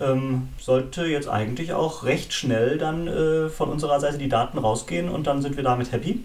ähm, 0.00 0.48
sollte 0.58 1.06
jetzt 1.06 1.28
eigentlich 1.28 1.72
auch 1.72 2.04
recht 2.04 2.32
schnell 2.32 2.78
dann 2.78 3.06
äh, 3.06 3.48
von 3.48 3.68
unserer 3.68 4.00
Seite 4.00 4.18
die 4.18 4.28
Daten 4.28 4.58
rausgehen 4.58 5.08
und 5.08 5.26
dann 5.26 5.42
sind 5.42 5.56
wir 5.56 5.64
damit 5.64 5.92
happy. 5.92 6.24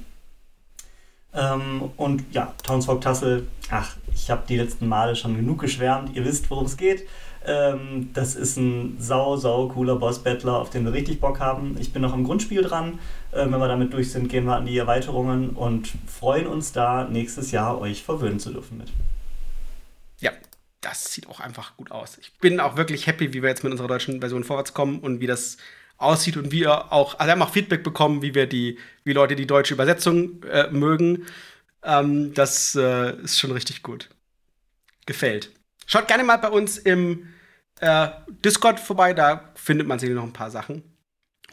Ähm, 1.34 1.91
und 1.95 2.23
ja, 2.32 2.53
Townsfolk 2.63 3.01
Tassel, 3.01 3.47
ach, 3.69 3.95
ich 4.13 4.32
habe 4.32 4.43
die 4.49 4.58
letzten 4.58 4.88
Male 4.88 5.15
schon 5.15 5.36
genug 5.36 5.60
geschwärmt, 5.60 6.15
ihr 6.15 6.25
wisst, 6.25 6.49
worum 6.49 6.65
es 6.65 6.77
geht. 6.77 7.08
Ähm, 7.45 8.10
das 8.13 8.36
ist 8.36 8.58
ein 8.58 8.97
sau, 8.99 9.38
sau 9.38 9.67
cooler 9.69 9.95
Boss-Battler, 9.95 10.60
auf 10.60 10.71
den 10.71 10.86
wir 10.86 10.93
richtig 10.93 11.21
Bock 11.21 11.39
haben. 11.39 11.77
Ich 11.79 11.93
bin 11.93 12.01
noch 12.01 12.13
im 12.13 12.23
Grundspiel 12.23 12.63
dran. 12.63 12.99
Äh, 13.32 13.45
wenn 13.45 13.60
wir 13.60 13.67
damit 13.67 13.93
durch 13.93 14.12
sind, 14.12 14.29
gehen 14.29 14.45
wir 14.45 14.55
an 14.55 14.65
die 14.65 14.77
Erweiterungen 14.77 15.51
und 15.51 15.93
freuen 16.08 16.47
uns 16.47 16.71
da 16.71 17.05
nächstes 17.05 17.51
Jahr 17.51 17.79
euch 17.79 18.03
verwöhnen 18.03 18.39
zu 18.39 18.51
dürfen 18.51 18.79
mit 18.79 18.89
das 20.81 21.11
sieht 21.13 21.27
auch 21.27 21.39
einfach 21.39 21.77
gut 21.77 21.91
aus. 21.91 22.17
Ich 22.19 22.37
bin 22.39 22.59
auch 22.59 22.77
wirklich 22.77 23.07
happy, 23.07 23.33
wie 23.33 23.41
wir 23.41 23.49
jetzt 23.49 23.63
mit 23.63 23.71
unserer 23.71 23.87
deutschen 23.87 24.19
Version 24.19 24.43
vorwärts 24.43 24.73
kommen 24.73 24.99
und 24.99 25.19
wie 25.19 25.27
das 25.27 25.57
aussieht 25.97 26.37
und 26.37 26.51
wie 26.51 26.61
wir 26.61 26.93
auch, 26.93 27.19
also 27.19 27.27
wir 27.27 27.31
haben 27.31 27.41
auch 27.41 27.51
Feedback 27.51 27.83
bekommen, 27.83 28.21
wie 28.21 28.33
wir 28.33 28.47
die, 28.47 28.79
wie 29.03 29.13
Leute 29.13 29.35
die 29.35 29.47
deutsche 29.47 29.73
Übersetzung 29.73 30.43
äh, 30.43 30.69
mögen. 30.71 31.25
Ähm, 31.83 32.33
das 32.33 32.75
äh, 32.75 33.15
ist 33.21 33.39
schon 33.39 33.51
richtig 33.51 33.83
gut. 33.83 34.09
Gefällt. 35.05 35.51
Schaut 35.85 36.07
gerne 36.07 36.23
mal 36.23 36.37
bei 36.37 36.49
uns 36.49 36.77
im 36.77 37.27
äh, 37.81 38.07
Discord 38.45 38.79
vorbei, 38.79 39.13
da 39.13 39.51
findet 39.55 39.87
man 39.87 39.99
sicher 39.99 40.13
noch 40.13 40.23
ein 40.23 40.33
paar 40.33 40.51
Sachen. 40.51 40.83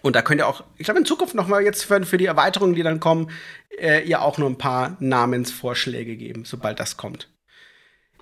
Und 0.02 0.14
da 0.14 0.22
könnt 0.22 0.40
ihr 0.40 0.46
auch, 0.46 0.62
ich 0.76 0.84
glaube, 0.84 1.00
in 1.00 1.06
Zukunft 1.06 1.34
noch 1.34 1.48
mal 1.48 1.62
jetzt 1.62 1.84
für, 1.84 2.04
für 2.04 2.18
die 2.18 2.26
Erweiterungen, 2.26 2.74
die 2.74 2.82
dann 2.82 3.00
kommen, 3.00 3.30
äh, 3.76 4.06
ihr 4.06 4.22
auch 4.22 4.38
noch 4.38 4.46
ein 4.46 4.58
paar 4.58 4.96
Namensvorschläge 5.00 6.16
geben, 6.16 6.44
sobald 6.44 6.78
das 6.78 6.96
kommt. 6.96 7.28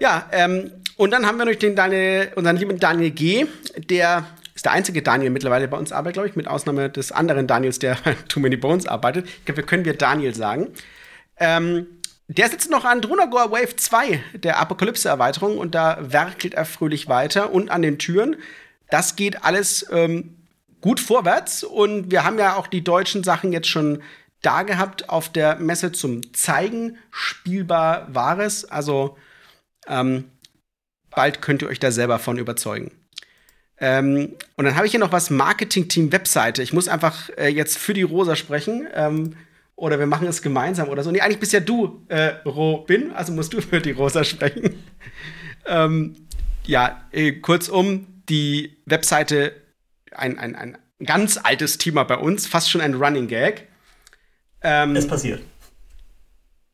Ja, 0.00 0.28
ähm, 0.32 0.70
und 0.96 1.10
dann 1.10 1.26
haben 1.26 1.38
wir 1.38 1.44
noch 1.44 1.54
den 1.54 1.76
Daniel, 1.76 2.32
unseren 2.36 2.56
lieben 2.56 2.78
Daniel 2.78 3.10
G., 3.10 3.46
der 3.76 4.26
ist 4.54 4.64
der 4.64 4.72
einzige 4.72 5.02
Daniel 5.02 5.30
mittlerweile 5.30 5.66
bei 5.66 5.76
uns 5.76 5.90
arbeitet, 5.90 6.14
glaube 6.14 6.28
ich, 6.28 6.36
mit 6.36 6.46
Ausnahme 6.46 6.88
des 6.88 7.10
anderen 7.10 7.46
Daniels, 7.46 7.80
der 7.80 7.98
bei 8.04 8.14
Too 8.28 8.40
Many 8.40 8.56
Bones 8.56 8.86
arbeitet. 8.86 9.26
Ich 9.26 9.44
glaube, 9.44 9.58
wir 9.58 9.66
können 9.66 9.84
wir 9.84 9.94
Daniel 9.94 10.34
sagen. 10.34 10.68
Ähm, 11.38 11.86
der 12.28 12.48
sitzt 12.48 12.70
noch 12.70 12.84
an 12.84 13.00
Drunagor 13.00 13.50
Wave 13.50 13.76
2, 13.76 14.22
der 14.34 14.58
Apokalypse-Erweiterung, 14.58 15.58
und 15.58 15.74
da 15.74 15.98
werkelt 16.00 16.54
er 16.54 16.64
fröhlich 16.64 17.08
weiter 17.08 17.52
und 17.52 17.70
an 17.70 17.82
den 17.82 17.98
Türen. 17.98 18.36
Das 18.90 19.16
geht 19.16 19.44
alles 19.44 19.86
ähm, 19.90 20.36
gut 20.80 21.00
vorwärts 21.00 21.64
und 21.64 22.10
wir 22.10 22.24
haben 22.24 22.38
ja 22.38 22.54
auch 22.56 22.66
die 22.66 22.84
deutschen 22.84 23.24
Sachen 23.24 23.52
jetzt 23.52 23.68
schon 23.68 24.02
da 24.40 24.62
gehabt 24.62 25.08
auf 25.08 25.30
der 25.30 25.56
Messe 25.56 25.92
zum 25.92 26.32
Zeigen. 26.32 26.98
Spielbar 27.10 28.06
war 28.14 28.38
es. 28.38 28.64
Also 28.64 29.16
ähm, 29.88 30.24
bald 31.10 31.42
könnt 31.42 31.62
ihr 31.62 31.68
euch 31.68 31.80
da 31.80 31.90
selber 31.90 32.18
von 32.18 32.38
überzeugen. 32.38 32.90
Ähm, 33.78 34.34
und 34.56 34.64
dann 34.64 34.76
habe 34.76 34.86
ich 34.86 34.92
hier 34.92 35.00
noch 35.00 35.12
was 35.12 35.30
Marketing-Team-Webseite. 35.30 36.62
Ich 36.62 36.72
muss 36.72 36.88
einfach 36.88 37.30
äh, 37.36 37.48
jetzt 37.48 37.78
für 37.78 37.94
die 37.94 38.02
Rosa 38.02 38.36
sprechen. 38.36 38.86
Ähm, 38.94 39.34
oder 39.76 39.98
wir 39.98 40.06
machen 40.06 40.28
es 40.28 40.42
gemeinsam 40.42 40.88
oder 40.88 41.02
so. 41.02 41.10
Nee, 41.10 41.20
eigentlich 41.20 41.40
bist 41.40 41.52
ja 41.52 41.60
du 41.60 42.04
äh, 42.08 42.34
Robin, 42.44 43.10
also 43.12 43.32
musst 43.32 43.52
du 43.52 43.60
für 43.60 43.80
die 43.80 43.90
Rosa 43.90 44.22
sprechen. 44.24 44.82
ähm, 45.66 46.14
ja, 46.64 47.04
äh, 47.10 47.32
kurzum, 47.32 48.06
die 48.28 48.76
Webseite, 48.86 49.52
ein, 50.12 50.38
ein, 50.38 50.54
ein 50.54 50.78
ganz 51.04 51.38
altes 51.42 51.78
Thema 51.78 52.04
bei 52.04 52.16
uns, 52.16 52.46
fast 52.46 52.70
schon 52.70 52.80
ein 52.80 52.94
Running 52.94 53.26
Gag. 53.26 53.66
Ähm, 54.62 54.94
es 54.94 55.06
passiert. 55.06 55.42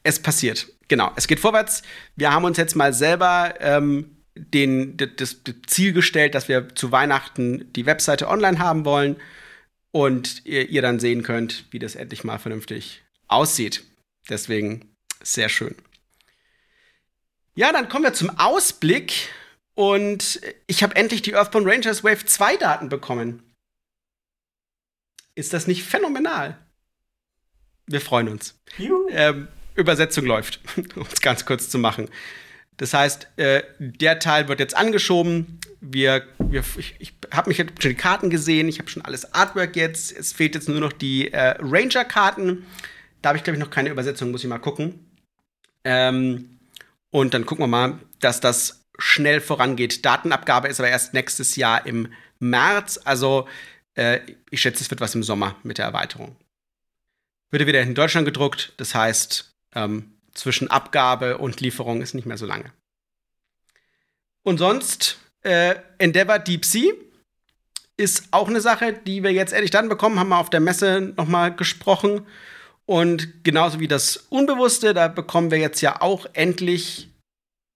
Es 0.02 0.18
passiert, 0.18 0.68
genau. 0.90 1.10
Es 1.16 1.26
geht 1.26 1.40
vorwärts. 1.40 1.82
Wir 2.16 2.32
haben 2.34 2.44
uns 2.44 2.58
jetzt 2.58 2.76
mal 2.76 2.92
selber 2.92 3.54
ähm, 3.60 4.18
den, 4.34 4.98
das, 4.98 5.38
Ziel 5.66 5.94
gestellt, 5.94 6.34
dass 6.34 6.48
wir 6.48 6.74
zu 6.74 6.92
Weihnachten 6.92 7.72
die 7.72 7.86
Webseite 7.86 8.28
online 8.28 8.58
haben 8.58 8.84
wollen 8.84 9.16
und 9.92 10.44
ihr, 10.44 10.68
ihr 10.68 10.82
dann 10.82 11.00
sehen 11.00 11.22
könnt, 11.22 11.64
wie 11.70 11.78
das 11.78 11.94
endlich 11.94 12.24
mal 12.24 12.38
vernünftig 12.38 13.02
aussieht. 13.28 13.84
Deswegen 14.28 14.94
sehr 15.22 15.48
schön. 15.48 15.74
Ja, 17.54 17.72
dann 17.72 17.88
kommen 17.88 18.04
wir 18.04 18.12
zum 18.12 18.38
Ausblick. 18.38 19.30
Und 19.74 20.40
ich 20.66 20.82
habe 20.82 20.94
endlich 20.96 21.22
die 21.22 21.34
Earthbound 21.34 21.66
Rangers 21.66 22.04
Wave 22.04 22.26
2 22.26 22.56
Daten 22.56 22.88
bekommen. 22.90 23.42
Ist 25.34 25.54
das 25.54 25.66
nicht 25.66 25.84
phänomenal? 25.84 26.58
Wir 27.86 28.00
freuen 28.00 28.28
uns. 28.28 28.60
Ähm, 29.10 29.48
Übersetzung 29.74 30.26
läuft, 30.26 30.60
um 30.96 31.06
es 31.10 31.20
ganz 31.20 31.44
kurz 31.44 31.68
zu 31.68 31.78
machen. 31.78 32.08
Das 32.76 32.94
heißt, 32.94 33.28
äh, 33.36 33.62
der 33.78 34.18
Teil 34.20 34.48
wird 34.48 34.58
jetzt 34.58 34.74
angeschoben. 34.74 35.60
Wir, 35.82 36.26
wir 36.38 36.64
ich, 36.78 36.94
ich 36.98 37.12
habe 37.30 37.50
mich 37.50 37.58
jetzt 37.58 37.82
schon 37.82 37.90
die 37.90 37.96
Karten 37.96 38.30
gesehen, 38.30 38.68
ich 38.68 38.78
habe 38.78 38.88
schon 38.88 39.04
alles 39.04 39.34
Artwork 39.34 39.76
jetzt. 39.76 40.16
Es 40.16 40.32
fehlt 40.32 40.54
jetzt 40.54 40.66
nur 40.66 40.80
noch 40.80 40.92
die 40.92 41.30
äh, 41.30 41.56
Ranger-Karten. 41.60 42.64
Da 43.20 43.28
habe 43.28 43.36
ich, 43.36 43.44
glaube 43.44 43.58
ich, 43.58 43.60
noch 43.62 43.70
keine 43.70 43.90
Übersetzung, 43.90 44.30
muss 44.30 44.42
ich 44.42 44.48
mal 44.48 44.58
gucken. 44.58 45.10
Ähm, 45.84 46.58
und 47.10 47.34
dann 47.34 47.44
gucken 47.44 47.64
wir 47.64 47.68
mal, 47.68 47.98
dass 48.20 48.40
das 48.40 48.86
schnell 48.98 49.42
vorangeht. 49.42 50.06
Datenabgabe 50.06 50.68
ist 50.68 50.80
aber 50.80 50.88
erst 50.88 51.12
nächstes 51.12 51.56
Jahr 51.56 51.84
im 51.86 52.08
März. 52.38 52.98
Also 53.04 53.46
äh, 53.94 54.20
ich 54.50 54.62
schätze, 54.62 54.82
es 54.82 54.90
wird 54.90 55.02
was 55.02 55.14
im 55.14 55.22
Sommer 55.22 55.56
mit 55.62 55.76
der 55.76 55.84
Erweiterung. 55.84 56.36
Wird 57.50 57.66
wieder 57.66 57.82
in 57.82 57.94
Deutschland 57.94 58.24
gedruckt. 58.24 58.72
Das 58.78 58.94
heißt, 58.94 59.49
ähm, 59.74 60.12
zwischen 60.34 60.68
Abgabe 60.70 61.38
und 61.38 61.60
Lieferung 61.60 62.02
ist 62.02 62.14
nicht 62.14 62.26
mehr 62.26 62.38
so 62.38 62.46
lange. 62.46 62.72
Und 64.42 64.58
sonst, 64.58 65.18
äh, 65.42 65.76
Endeavor 65.98 66.38
Deep 66.38 66.64
Sea 66.64 66.92
ist 67.96 68.28
auch 68.30 68.48
eine 68.48 68.60
Sache, 68.60 68.94
die 68.94 69.22
wir 69.22 69.32
jetzt 69.32 69.52
ehrlich 69.52 69.70
dann 69.70 69.88
bekommen, 69.88 70.18
haben 70.18 70.30
wir 70.30 70.38
auf 70.38 70.50
der 70.50 70.60
Messe 70.60 71.12
nochmal 71.16 71.54
gesprochen. 71.54 72.26
Und 72.86 73.44
genauso 73.44 73.78
wie 73.78 73.88
das 73.88 74.16
Unbewusste, 74.16 74.94
da 74.94 75.08
bekommen 75.08 75.50
wir 75.50 75.58
jetzt 75.58 75.80
ja 75.80 76.00
auch 76.00 76.26
endlich 76.32 77.10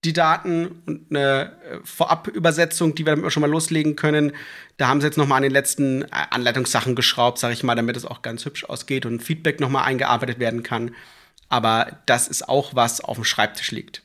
die 0.04 0.12
Daten 0.12 0.82
und 0.86 1.06
eine 1.10 1.52
äh, 1.62 1.78
Vorabübersetzung, 1.84 2.94
die 2.94 3.06
wir 3.06 3.30
schon 3.30 3.40
mal 3.40 3.50
loslegen 3.50 3.96
können. 3.96 4.32
Da 4.76 4.88
haben 4.88 5.00
sie 5.00 5.06
jetzt 5.06 5.16
noch 5.16 5.26
mal 5.26 5.36
an 5.36 5.42
den 5.42 5.52
letzten 5.52 6.02
äh, 6.02 6.08
Anleitungssachen 6.30 6.94
geschraubt, 6.94 7.38
sage 7.38 7.54
ich 7.54 7.62
mal, 7.62 7.74
damit 7.74 7.96
es 7.96 8.04
auch 8.04 8.22
ganz 8.22 8.44
hübsch 8.44 8.64
ausgeht 8.64 9.06
und 9.06 9.22
Feedback 9.22 9.60
noch 9.60 9.70
mal 9.70 9.84
eingearbeitet 9.84 10.38
werden 10.38 10.62
kann. 10.62 10.94
Aber 11.48 11.98
das 12.06 12.28
ist 12.28 12.48
auch 12.48 12.74
was 12.74 13.00
auf 13.00 13.16
dem 13.16 13.24
Schreibtisch 13.24 13.70
liegt. 13.70 14.02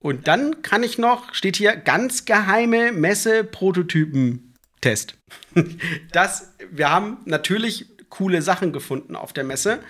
Und 0.00 0.26
dann 0.28 0.62
kann 0.62 0.82
ich 0.82 0.98
noch, 0.98 1.34
steht 1.34 1.56
hier, 1.56 1.76
ganz 1.76 2.24
geheime 2.24 2.90
Messe-Prototypen-Test. 2.92 5.14
das, 6.12 6.54
wir 6.70 6.90
haben 6.90 7.18
natürlich 7.26 7.84
coole 8.08 8.40
Sachen 8.42 8.72
gefunden 8.72 9.14
auf 9.14 9.34
der 9.34 9.44
Messe. 9.44 9.80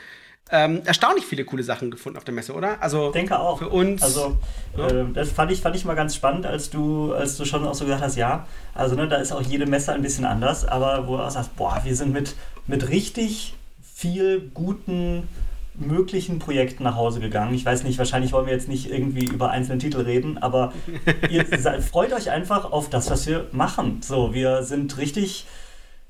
Ähm, 0.53 0.83
erstaunlich 0.85 1.27
viele 1.27 1.45
coole 1.45 1.63
Sachen 1.63 1.93
gefunden 1.93 2.19
auf 2.19 2.25
der 2.25 2.35
Messe, 2.35 2.55
oder? 2.55 2.83
Also 2.83 3.13
denke 3.13 3.39
auch. 3.39 3.59
Für 3.59 3.69
uns. 3.69 4.03
Also 4.03 4.37
ja. 4.77 4.89
äh, 4.89 5.05
das 5.15 5.31
fand 5.31 5.53
ich, 5.53 5.61
fand 5.61 5.77
ich 5.77 5.85
mal 5.85 5.95
ganz 5.95 6.17
spannend, 6.17 6.45
als 6.45 6.71
du, 6.71 7.13
als 7.13 7.37
du 7.37 7.45
schon 7.45 7.65
auch 7.65 7.75
so 7.75 7.85
gesagt 7.85 8.03
hast, 8.03 8.17
ja, 8.17 8.49
also 8.75 8.97
ne, 8.97 9.07
da 9.07 9.19
ist 9.19 9.31
auch 9.31 9.43
jede 9.43 9.67
Messe 9.67 9.93
ein 9.93 10.03
bisschen 10.03 10.25
anders, 10.25 10.65
aber 10.65 11.07
wo 11.07 11.19
du 11.19 11.23
auch 11.23 11.31
sagst, 11.31 11.55
boah, 11.55 11.81
wir 11.85 11.95
sind 11.95 12.13
mit, 12.13 12.35
mit 12.67 12.89
richtig 12.89 13.55
viel 13.95 14.51
guten 14.53 15.29
möglichen 15.75 16.39
Projekten 16.39 16.85
nach 16.85 16.97
Hause 16.97 17.21
gegangen. 17.21 17.55
Ich 17.55 17.65
weiß 17.65 17.85
nicht, 17.85 17.99
wahrscheinlich 17.99 18.33
wollen 18.33 18.47
wir 18.47 18.53
jetzt 18.53 18.69
nicht 18.69 18.91
irgendwie 18.91 19.25
über 19.25 19.51
einzelne 19.51 19.79
Titel 19.79 20.01
reden, 20.01 20.39
aber 20.39 20.73
ihr 21.31 21.47
seid, 21.59 21.83
freut 21.83 22.13
euch 22.13 22.31
einfach 22.31 22.71
auf 22.71 22.91
das, 22.91 23.11
was 23.11 23.27
wir 23.27 23.49
machen. 23.53 24.01
So, 24.03 24.35
wir 24.35 24.63
sind 24.63 24.99
richtig 24.99 25.47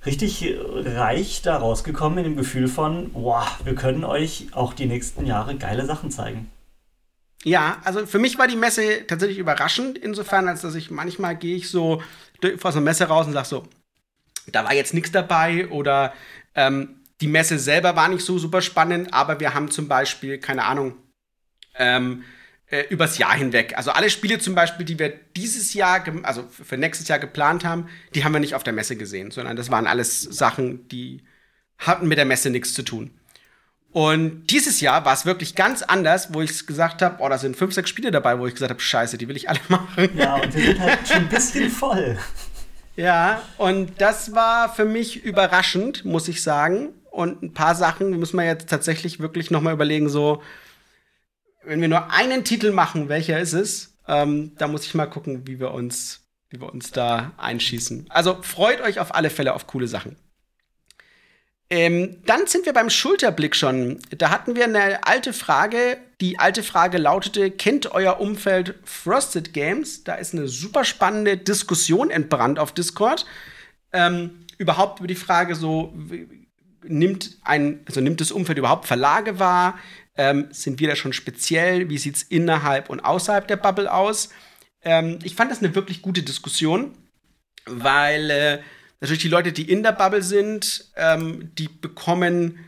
richtig 0.06 0.56
reich 0.84 1.42
da 1.42 1.58
rausgekommen 1.58 2.18
in 2.18 2.24
dem 2.24 2.36
Gefühl 2.36 2.68
von, 2.68 3.10
wow, 3.12 3.46
wir 3.64 3.74
können 3.74 4.04
euch 4.04 4.48
auch 4.52 4.72
die 4.72 4.86
nächsten 4.86 5.26
Jahre 5.26 5.56
geile 5.56 5.84
Sachen 5.84 6.10
zeigen. 6.10 6.50
Ja, 7.42 7.78
also 7.84 8.06
für 8.06 8.18
mich 8.18 8.38
war 8.38 8.48
die 8.48 8.56
Messe 8.56 9.06
tatsächlich 9.06 9.38
überraschend, 9.38 9.96
insofern, 9.96 10.48
als 10.48 10.60
dass 10.60 10.74
ich 10.74 10.90
manchmal 10.90 11.36
gehe 11.36 11.56
ich 11.56 11.70
so 11.70 12.02
aus 12.62 12.76
einer 12.76 12.84
Messe 12.84 13.04
raus 13.08 13.26
und 13.26 13.32
sage 13.32 13.48
so, 13.48 13.66
da 14.52 14.64
war 14.64 14.74
jetzt 14.74 14.94
nichts 14.94 15.12
dabei 15.12 15.68
oder 15.68 16.12
ähm, 16.54 16.99
die 17.20 17.28
Messe 17.28 17.58
selber 17.58 17.96
war 17.96 18.08
nicht 18.08 18.24
so 18.24 18.38
super 18.38 18.62
spannend, 18.62 19.12
aber 19.12 19.40
wir 19.40 19.54
haben 19.54 19.70
zum 19.70 19.88
Beispiel, 19.88 20.38
keine 20.38 20.64
Ahnung, 20.64 20.96
ähm, 21.76 22.24
äh, 22.66 22.84
übers 22.88 23.18
Jahr 23.18 23.34
hinweg. 23.34 23.76
Also 23.76 23.90
alle 23.90 24.10
Spiele 24.10 24.38
zum 24.38 24.54
Beispiel, 24.54 24.86
die 24.86 24.98
wir 24.98 25.12
dieses 25.36 25.74
Jahr, 25.74 26.04
also 26.22 26.46
für 26.48 26.76
nächstes 26.76 27.08
Jahr 27.08 27.18
geplant 27.18 27.64
haben, 27.64 27.88
die 28.14 28.24
haben 28.24 28.32
wir 28.32 28.40
nicht 28.40 28.54
auf 28.54 28.62
der 28.62 28.72
Messe 28.72 28.96
gesehen, 28.96 29.30
sondern 29.30 29.56
das 29.56 29.70
waren 29.70 29.86
alles 29.86 30.22
Sachen, 30.22 30.88
die 30.88 31.24
hatten 31.78 32.08
mit 32.08 32.18
der 32.18 32.24
Messe 32.24 32.50
nichts 32.50 32.74
zu 32.74 32.82
tun. 32.82 33.10
Und 33.92 34.46
dieses 34.46 34.80
Jahr 34.80 35.04
war 35.04 35.14
es 35.14 35.26
wirklich 35.26 35.56
ganz 35.56 35.82
anders, 35.82 36.32
wo 36.32 36.40
ich 36.42 36.64
gesagt 36.66 37.02
habe, 37.02 37.16
oh, 37.18 37.28
da 37.28 37.38
sind 37.38 37.56
fünf, 37.56 37.74
sechs 37.74 37.90
Spiele 37.90 38.12
dabei, 38.12 38.38
wo 38.38 38.46
ich 38.46 38.54
gesagt 38.54 38.70
habe, 38.70 38.80
scheiße, 38.80 39.18
die 39.18 39.26
will 39.26 39.36
ich 39.36 39.48
alle 39.48 39.58
machen. 39.68 40.10
Ja, 40.16 40.36
und 40.36 40.54
wir 40.54 40.64
sind 40.64 40.80
halt 40.80 41.08
schon 41.08 41.16
ein 41.16 41.28
bisschen 41.28 41.70
voll. 41.70 42.16
Ja, 42.94 43.42
und 43.56 44.00
das 44.00 44.34
war 44.34 44.72
für 44.72 44.84
mich 44.84 45.24
überraschend, 45.24 46.04
muss 46.04 46.28
ich 46.28 46.42
sagen. 46.42 46.90
Und 47.20 47.42
ein 47.42 47.52
paar 47.52 47.74
Sachen 47.74 48.18
müssen 48.18 48.38
wir 48.38 48.46
jetzt 48.46 48.70
tatsächlich 48.70 49.20
wirklich 49.20 49.50
noch 49.50 49.60
mal 49.60 49.74
überlegen, 49.74 50.08
so, 50.08 50.42
wenn 51.62 51.82
wir 51.82 51.88
nur 51.88 52.10
einen 52.10 52.44
Titel 52.44 52.72
machen, 52.72 53.10
welcher 53.10 53.38
ist 53.38 53.52
es? 53.52 53.98
Ähm, 54.08 54.52
da 54.56 54.68
muss 54.68 54.86
ich 54.86 54.94
mal 54.94 55.04
gucken, 55.04 55.46
wie 55.46 55.60
wir 55.60 55.72
uns, 55.72 56.22
wie 56.48 56.62
wir 56.62 56.72
uns 56.72 56.92
da 56.92 57.32
einschießen. 57.36 58.06
Also 58.08 58.38
freut 58.40 58.80
euch 58.80 59.00
auf 59.00 59.14
alle 59.14 59.28
Fälle 59.28 59.52
auf 59.52 59.66
coole 59.66 59.86
Sachen. 59.86 60.16
Ähm, 61.68 62.22
dann 62.24 62.46
sind 62.46 62.64
wir 62.64 62.72
beim 62.72 62.88
Schulterblick 62.88 63.54
schon. 63.54 64.00
Da 64.16 64.30
hatten 64.30 64.56
wir 64.56 64.64
eine 64.64 65.06
alte 65.06 65.34
Frage. 65.34 65.98
Die 66.22 66.38
alte 66.38 66.62
Frage 66.62 66.96
lautete: 66.96 67.50
Kennt 67.50 67.92
euer 67.92 68.18
Umfeld 68.18 68.76
Frosted 68.84 69.52
Games? 69.52 70.04
Da 70.04 70.14
ist 70.14 70.34
eine 70.34 70.48
super 70.48 70.84
spannende 70.84 71.36
Diskussion 71.36 72.10
entbrannt 72.10 72.58
auf 72.58 72.72
Discord. 72.72 73.26
Ähm, 73.92 74.46
überhaupt 74.56 75.00
über 75.00 75.06
die 75.06 75.14
Frage 75.14 75.54
so, 75.54 75.92
nimmt 76.84 77.38
ein, 77.42 77.80
also 77.86 78.00
nimmt 78.00 78.20
das 78.20 78.32
Umfeld 78.32 78.58
überhaupt 78.58 78.86
Verlage 78.86 79.38
wahr? 79.38 79.78
Ähm, 80.16 80.48
sind 80.50 80.80
wir 80.80 80.88
da 80.88 80.96
schon 80.96 81.12
speziell? 81.12 81.88
Wie 81.88 81.98
sieht 81.98 82.16
es 82.16 82.22
innerhalb 82.22 82.90
und 82.90 83.00
außerhalb 83.00 83.46
der 83.46 83.56
Bubble 83.56 83.92
aus? 83.92 84.30
Ähm, 84.82 85.18
ich 85.22 85.34
fand 85.34 85.50
das 85.50 85.62
eine 85.62 85.74
wirklich 85.74 86.02
gute 86.02 86.22
Diskussion, 86.22 86.96
weil 87.66 88.30
äh, 88.30 88.58
natürlich 89.00 89.22
die 89.22 89.28
Leute, 89.28 89.52
die 89.52 89.70
in 89.70 89.82
der 89.82 89.92
Bubble 89.92 90.22
sind, 90.22 90.90
ähm, 90.96 91.54
die 91.56 91.68
bekommen 91.68 92.58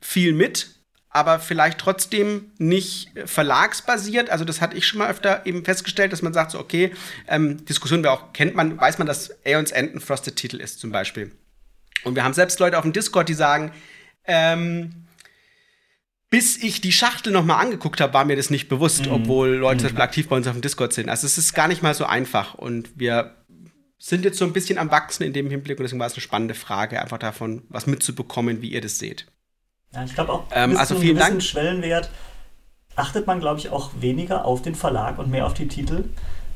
viel 0.00 0.32
mit, 0.32 0.68
aber 1.08 1.38
vielleicht 1.38 1.78
trotzdem 1.78 2.52
nicht 2.58 3.10
verlagsbasiert. 3.26 4.30
Also 4.30 4.44
das 4.44 4.60
hatte 4.60 4.76
ich 4.76 4.86
schon 4.86 4.98
mal 4.98 5.10
öfter 5.10 5.46
eben 5.46 5.64
festgestellt, 5.64 6.12
dass 6.12 6.22
man 6.22 6.32
sagt 6.32 6.52
so, 6.52 6.58
okay, 6.58 6.92
ähm, 7.28 7.64
Diskussion 7.64 8.02
wir 8.02 8.12
auch 8.12 8.32
kennt 8.32 8.54
man, 8.54 8.80
weiß 8.80 8.98
man, 8.98 9.06
dass 9.06 9.30
Aeons 9.44 9.70
End 9.70 9.94
ein 9.94 10.00
Frosted-Titel 10.00 10.56
ist 10.56 10.80
zum 10.80 10.90
Beispiel. 10.90 11.32
Und 12.04 12.14
wir 12.14 12.24
haben 12.24 12.34
selbst 12.34 12.58
Leute 12.60 12.78
auf 12.78 12.82
dem 12.82 12.92
Discord, 12.92 13.28
die 13.28 13.34
sagen, 13.34 13.72
ähm, 14.24 15.06
bis 16.30 16.56
ich 16.62 16.80
die 16.80 16.92
Schachtel 16.92 17.32
noch 17.32 17.44
mal 17.44 17.58
angeguckt 17.58 18.00
habe, 18.00 18.14
war 18.14 18.24
mir 18.24 18.36
das 18.36 18.48
nicht 18.48 18.68
bewusst, 18.68 19.06
mhm. 19.06 19.12
obwohl 19.12 19.50
Leute 19.50 19.90
mhm. 19.90 19.98
aktiv 19.98 20.28
bei 20.28 20.36
uns 20.36 20.46
auf 20.46 20.54
dem 20.54 20.62
Discord 20.62 20.92
sind. 20.92 21.08
Also 21.08 21.26
es 21.26 21.36
ist 21.36 21.52
gar 21.52 21.68
nicht 21.68 21.82
mal 21.82 21.94
so 21.94 22.06
einfach 22.06 22.54
und 22.54 22.90
wir 22.98 23.36
sind 23.98 24.24
jetzt 24.24 24.38
so 24.38 24.44
ein 24.44 24.52
bisschen 24.52 24.78
am 24.78 24.90
Wachsen 24.90 25.24
in 25.24 25.32
dem 25.32 25.50
Hinblick 25.50 25.78
und 25.78 25.84
deswegen 25.84 26.00
war 26.00 26.06
es 26.06 26.14
eine 26.14 26.22
spannende 26.22 26.54
Frage, 26.54 27.00
einfach 27.00 27.18
davon 27.18 27.62
was 27.68 27.86
mitzubekommen, 27.86 28.62
wie 28.62 28.70
ihr 28.72 28.80
das 28.80 28.98
seht. 28.98 29.26
Ja, 29.92 30.04
ich 30.04 30.14
glaube 30.14 30.32
auch, 30.32 30.44
ähm, 30.52 30.76
also 30.76 30.98
vielen 30.98 31.18
Dank. 31.18 31.42
Schwellenwert 31.42 32.10
achtet 32.96 33.26
man, 33.26 33.38
glaube 33.38 33.60
ich, 33.60 33.68
auch 33.68 33.90
weniger 34.00 34.44
auf 34.44 34.62
den 34.62 34.74
Verlag 34.74 35.18
und 35.18 35.30
mehr 35.30 35.46
auf 35.46 35.54
die 35.54 35.68
Titel. 35.68 36.04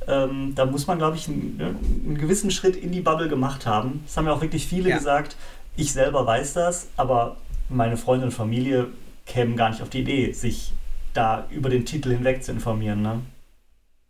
Ähm, 0.09 0.53
da 0.55 0.67
muss 0.67 0.87
man, 0.87 0.99
glaube 0.99 1.17
ich, 1.17 1.29
einen, 1.29 1.57
ne, 1.57 1.75
einen, 2.05 2.19
gewissen 2.19 2.51
Schritt 2.51 2.77
in 2.77 2.93
die 2.93 3.01
Bubble 3.01 3.29
gemacht 3.29 3.67
haben. 3.67 4.03
Das 4.07 4.17
haben 4.17 4.27
ja 4.27 4.33
auch 4.33 4.41
wirklich 4.41 4.67
viele 4.67 4.91
ja. 4.91 4.97
gesagt. 4.97 5.37
Ich 5.77 5.93
selber 5.93 6.25
weiß 6.27 6.53
das, 6.55 6.89
aber 6.97 7.37
meine 7.69 7.97
Freunde 7.97 8.27
und 8.27 8.33
Familie 8.33 8.89
kämen 9.27 9.57
gar 9.57 9.71
nicht 9.71 9.83
auf 9.83 9.91
die 9.91 10.01
Idee, 10.01 10.33
sich 10.33 10.73
da 11.13 11.47
über 11.51 11.71
den 11.71 11.85
Titel 11.85 12.11
hinweg 12.11 12.45
zu 12.45 12.53
informieren. 12.53 13.03
Ne? 13.03 13.21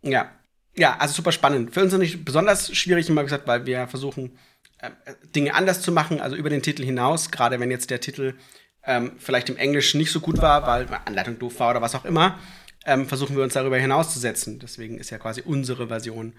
Ja. 0.03 0.31
Ja, 0.75 0.97
also 0.99 1.15
super 1.15 1.31
spannend. 1.31 1.73
Für 1.73 1.81
uns 1.81 1.91
ist 1.91 1.99
nicht 1.99 2.23
besonders 2.23 2.75
schwierig, 2.75 3.09
immer 3.09 3.23
gesagt, 3.23 3.47
weil 3.47 3.65
wir 3.65 3.87
versuchen, 3.87 4.37
äh, 4.77 4.91
Dinge 5.35 5.55
anders 5.55 5.81
zu 5.81 5.91
machen, 5.91 6.21
also 6.21 6.35
über 6.35 6.51
den 6.51 6.61
Titel 6.61 6.83
hinaus, 6.83 7.31
gerade 7.31 7.59
wenn 7.59 7.71
jetzt 7.71 7.89
der 7.89 7.99
Titel 7.99 8.35
ähm, 8.83 9.13
vielleicht 9.17 9.49
im 9.49 9.57
Englischen 9.57 9.97
nicht 9.97 10.11
so 10.11 10.19
gut 10.19 10.39
war, 10.39 10.67
weil 10.67 10.87
Anleitung 11.05 11.39
doof 11.39 11.59
war 11.59 11.71
oder 11.71 11.81
was 11.81 11.95
auch 11.95 12.05
immer, 12.05 12.37
ähm, 12.87 13.05
versuchen 13.07 13.35
wir 13.35 13.43
uns 13.43 13.53
darüber 13.53 13.77
hinauszusetzen. 13.77 14.59
Deswegen 14.59 14.97
ist 14.97 15.11
ja 15.11 15.19
quasi 15.19 15.41
unsere 15.41 15.89
Version 15.89 16.33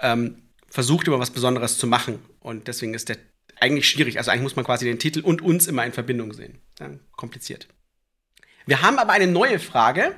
ähm, 0.00 0.42
versucht, 0.68 1.06
über 1.06 1.20
was 1.20 1.30
Besonderes 1.30 1.78
zu 1.78 1.86
machen. 1.86 2.18
Und 2.40 2.66
deswegen 2.66 2.94
ist 2.94 3.10
der 3.10 3.18
eigentlich 3.60 3.88
schwierig. 3.88 4.16
Also 4.18 4.30
eigentlich 4.30 4.42
muss 4.42 4.56
man 4.56 4.64
quasi 4.64 4.86
den 4.86 4.98
Titel 4.98 5.20
und 5.20 5.42
uns 5.42 5.66
immer 5.66 5.84
in 5.84 5.92
Verbindung 5.92 6.32
sehen. 6.32 6.58
Ja, 6.80 6.90
kompliziert. 7.12 7.68
Wir 8.64 8.80
haben 8.80 8.98
aber 8.98 9.12
eine 9.12 9.26
neue 9.26 9.58
Frage, 9.58 10.14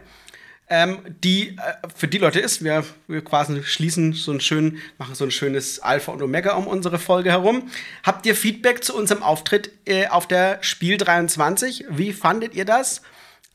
ähm, 0.68 0.98
die 1.24 1.56
äh, 1.56 1.88
für 1.94 2.06
die 2.06 2.18
Leute 2.18 2.38
ist. 2.38 2.62
Wir, 2.62 2.84
wir 3.08 3.24
quasi 3.24 3.64
schließen 3.64 4.12
so 4.12 4.30
ein 4.30 4.40
schön, 4.40 4.78
machen 4.98 5.16
so 5.16 5.24
ein 5.24 5.32
schönes 5.32 5.80
Alpha 5.80 6.12
und 6.12 6.22
Omega 6.22 6.54
um 6.54 6.68
unsere 6.68 7.00
Folge 7.00 7.30
herum. 7.30 7.70
Habt 8.04 8.24
ihr 8.24 8.36
Feedback 8.36 8.84
zu 8.84 8.96
unserem 8.96 9.24
Auftritt 9.24 9.72
äh, 9.84 10.06
auf 10.06 10.28
der 10.28 10.62
Spiel 10.62 10.96
23? 10.96 11.86
Wie 11.90 12.12
fandet 12.12 12.54
ihr 12.54 12.64
das? 12.64 13.02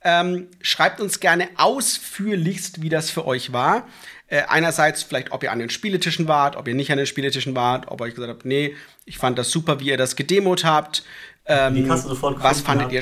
Ähm, 0.10 0.48
schreibt 0.62 1.02
uns 1.02 1.20
gerne 1.20 1.50
ausführlichst, 1.58 2.82
wie 2.82 2.88
das 2.88 3.10
für 3.10 3.28
euch 3.28 3.52
war. 3.52 3.86
Äh, 4.28 4.44
einerseits 4.48 5.04
vielleicht, 5.04 5.34
ob 5.34 5.44
ihr 5.44 5.52
an 5.52 5.60
den 5.60 5.70
Spieletischen 5.70 6.30
wart, 6.30 6.56
ob 6.56 6.66
ihr 6.70 6.76
nicht 6.76 6.94
an 6.94 6.98
den 6.98 7.08
Spieletischen 7.08 7.58
wart, 7.58 7.90
ob 7.90 8.00
ihr 8.00 8.06
euch 8.06 8.16
gesagt 8.16 8.32
habt, 8.32 8.46
nee, 8.46 8.74
ich 9.04 9.18
fand 9.18 9.38
das 9.38 9.52
super, 9.52 9.82
wie 9.82 9.90
ihr 9.90 9.98
das 9.98 10.16
gedemot 10.16 10.64
habt. 10.64 11.04
Ähm, 11.46 11.76
die 11.76 11.84
kannst 11.84 12.06
du 12.06 12.10
sofort 12.10 12.42
was 12.42 12.62
fandet 12.62 12.94
ihr? 12.94 13.02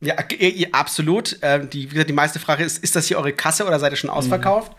Ja, 0.00 0.14
ihr, 0.38 0.68
absolut. 0.70 1.38
Ähm, 1.42 1.70
die, 1.70 1.88
die 1.88 2.12
meiste 2.12 2.38
Frage 2.38 2.62
ist, 2.62 2.84
ist 2.84 2.94
das 2.94 3.08
hier 3.08 3.18
eure 3.18 3.32
Kasse 3.32 3.66
oder 3.66 3.80
seid 3.80 3.92
ihr 3.92 3.96
schon 3.96 4.10
ausverkauft? 4.10 4.70
Mhm. 4.70 4.76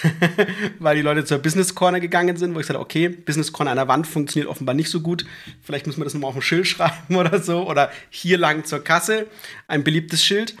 Weil 0.78 0.96
die 0.96 1.02
Leute 1.02 1.24
zur 1.24 1.38
Business 1.38 1.74
Corner 1.74 2.00
gegangen 2.00 2.36
sind, 2.36 2.54
wo 2.54 2.60
ich 2.60 2.66
sagte, 2.66 2.80
okay, 2.80 3.08
Business 3.08 3.52
Corner 3.52 3.72
an 3.72 3.76
der 3.76 3.88
Wand 3.88 4.06
funktioniert 4.06 4.50
offenbar 4.50 4.74
nicht 4.74 4.90
so 4.90 5.00
gut. 5.00 5.24
Vielleicht 5.62 5.86
müssen 5.86 6.00
wir 6.00 6.04
das 6.04 6.14
nochmal 6.14 6.30
auf 6.30 6.36
ein 6.36 6.42
Schild 6.42 6.66
schreiben 6.66 7.16
oder 7.16 7.42
so. 7.42 7.68
Oder 7.68 7.90
hier 8.10 8.38
lang 8.38 8.64
zur 8.64 8.82
Kasse. 8.82 9.26
Ein 9.68 9.84
beliebtes 9.84 10.24
Schild. 10.24 10.56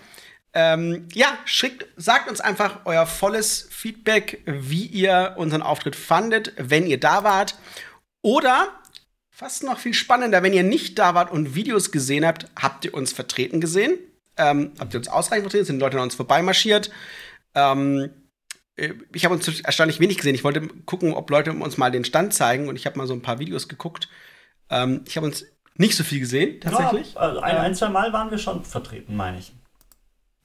Ähm, 0.54 1.08
ja, 1.14 1.38
schickt, 1.46 1.86
sagt 1.96 2.28
uns 2.28 2.40
einfach 2.40 2.80
euer 2.84 3.06
volles 3.06 3.68
Feedback, 3.70 4.42
wie 4.44 4.84
ihr 4.84 5.34
unseren 5.38 5.62
Auftritt 5.62 5.96
fandet, 5.96 6.52
wenn 6.58 6.86
ihr 6.86 7.00
da 7.00 7.24
wart. 7.24 7.56
Oder, 8.20 8.68
fast 9.30 9.64
noch 9.64 9.78
viel 9.78 9.94
spannender, 9.94 10.42
wenn 10.42 10.52
ihr 10.52 10.62
nicht 10.62 10.98
da 10.98 11.14
wart 11.14 11.32
und 11.32 11.54
Videos 11.54 11.90
gesehen 11.90 12.26
habt, 12.26 12.46
habt 12.54 12.84
ihr 12.84 12.92
uns 12.92 13.12
vertreten 13.12 13.60
gesehen? 13.62 13.98
Ähm, 14.36 14.72
habt 14.78 14.94
ihr 14.94 14.98
uns 14.98 15.08
ausreichend 15.08 15.44
vertreten? 15.44 15.64
Sind 15.64 15.80
Leute 15.80 15.96
an 15.96 16.04
uns 16.04 16.14
vorbeimarschiert? 16.14 16.90
Ähm, 17.54 17.98
äh, 18.00 18.08
ich 18.76 19.24
habe 19.24 19.34
uns 19.34 19.60
erstaunlich 19.60 20.00
wenig 20.00 20.16
gesehen. 20.16 20.34
Ich 20.34 20.44
wollte 20.44 20.66
gucken, 20.86 21.12
ob 21.14 21.30
Leute 21.30 21.52
uns 21.52 21.76
mal 21.76 21.90
den 21.90 22.04
Stand 22.04 22.32
zeigen 22.32 22.68
und 22.68 22.76
ich 22.76 22.86
habe 22.86 22.98
mal 22.98 23.06
so 23.06 23.14
ein 23.14 23.22
paar 23.22 23.38
Videos 23.38 23.68
geguckt. 23.68 24.08
Ähm, 24.70 25.02
ich 25.06 25.16
habe 25.16 25.26
uns 25.26 25.44
nicht 25.76 25.96
so 25.96 26.04
viel 26.04 26.20
gesehen, 26.20 26.60
tatsächlich. 26.60 27.14
Ja, 27.14 27.20
also 27.20 27.40
ein, 27.40 27.56
ein, 27.56 27.74
zwei 27.74 27.88
Mal 27.88 28.12
waren 28.12 28.30
wir 28.30 28.38
schon 28.38 28.64
vertreten, 28.64 29.16
meine 29.16 29.38
ich. 29.38 29.52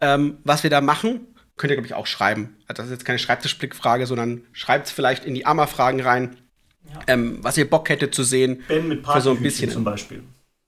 ähm, 0.00 0.38
was 0.44 0.62
wir 0.62 0.70
da 0.70 0.80
machen, 0.80 1.26
könnt 1.56 1.72
ihr, 1.72 1.76
glaube 1.76 1.86
ich, 1.86 1.94
auch 1.94 2.06
schreiben. 2.06 2.56
Also 2.68 2.82
das 2.82 2.86
ist 2.86 2.92
jetzt 2.92 3.04
keine 3.04 3.18
Schreibtischblickfrage, 3.18 4.06
sondern 4.06 4.42
schreibt 4.52 4.86
es 4.86 4.92
vielleicht 4.92 5.24
in 5.24 5.34
die 5.34 5.46
Amma-Fragen 5.46 6.00
rein, 6.00 6.36
ja. 6.84 7.00
ähm, 7.08 7.38
was 7.42 7.58
ihr 7.58 7.68
Bock 7.68 7.88
hättet 7.88 8.14
zu 8.14 8.22
sehen. 8.22 8.62
Ben 8.68 8.86
mit 8.86 9.04
für 9.04 9.20
so 9.20 9.30
ein 9.32 9.42
bisschen 9.42 9.70
zum 9.70 9.82
Beispiel. 9.82 10.22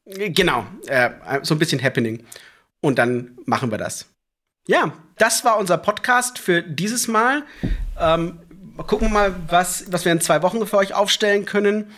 Genau, 0.07 0.67
äh, 0.87 1.11
so 1.43 1.55
ein 1.55 1.59
bisschen 1.59 1.83
Happening. 1.83 2.25
Und 2.81 2.99
dann 2.99 3.39
machen 3.47 3.71
wir 3.71 3.79
das. 3.79 4.07
Ja, 4.69 4.93
das 5.19 5.45
war 5.45 5.59
unser 5.59 5.79
Podcast 5.79 6.39
für 6.39 6.63
dieses 6.63 7.07
Mal. 7.07 7.45
Ähm, 7.99 8.41
gucken 8.77 9.09
wir 9.09 9.13
mal, 9.13 9.35
was, 9.49 9.91
was 9.91 10.05
wir 10.05 10.13
in 10.13 10.21
zwei 10.21 10.43
Wochen 10.43 10.67
für 10.67 10.77
euch 10.77 10.95
aufstellen 10.95 11.45
können. 11.45 11.93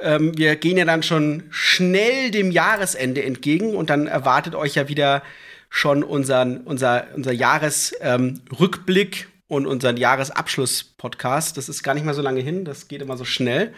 Ähm, 0.00 0.36
wir 0.36 0.56
gehen 0.56 0.76
ja 0.76 0.84
dann 0.84 1.02
schon 1.02 1.44
schnell 1.50 2.30
dem 2.30 2.50
Jahresende 2.50 3.24
entgegen 3.24 3.74
und 3.74 3.90
dann 3.90 4.06
erwartet 4.06 4.54
euch 4.54 4.74
ja 4.74 4.88
wieder 4.88 5.22
schon 5.70 6.02
unseren, 6.02 6.58
unser, 6.58 7.06
unser 7.14 7.32
Jahresrückblick 7.32 9.20
ähm, 9.22 9.32
und 9.48 9.66
unseren 9.66 9.96
Jahresabschluss-Podcast. 9.96 11.56
Das 11.56 11.68
ist 11.68 11.82
gar 11.82 11.94
nicht 11.94 12.06
mal 12.06 12.14
so 12.14 12.22
lange 12.22 12.40
hin, 12.40 12.64
das 12.64 12.88
geht 12.88 13.02
immer 13.02 13.16
so 13.16 13.24
schnell. 13.24 13.74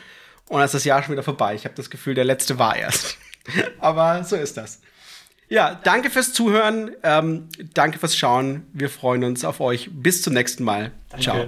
Und 0.48 0.58
dann 0.58 0.64
ist 0.64 0.74
das 0.74 0.84
Jahr 0.84 1.02
schon 1.02 1.12
wieder 1.12 1.22
vorbei. 1.22 1.54
Ich 1.54 1.64
habe 1.64 1.74
das 1.76 1.90
Gefühl, 1.90 2.14
der 2.14 2.24
letzte 2.24 2.58
war 2.58 2.76
erst. 2.76 3.16
Aber 3.78 4.24
so 4.24 4.36
ist 4.36 4.56
das. 4.56 4.80
Ja, 5.48 5.80
danke 5.82 6.10
fürs 6.10 6.32
Zuhören. 6.32 6.92
Ähm, 7.02 7.48
danke 7.74 7.98
fürs 7.98 8.16
Schauen. 8.16 8.66
Wir 8.72 8.88
freuen 8.88 9.24
uns 9.24 9.44
auf 9.44 9.60
euch. 9.60 9.90
Bis 9.92 10.22
zum 10.22 10.34
nächsten 10.34 10.64
Mal. 10.64 10.92
Danke. 11.10 11.24
Ciao. 11.24 11.46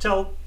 Ciao. 0.00 0.43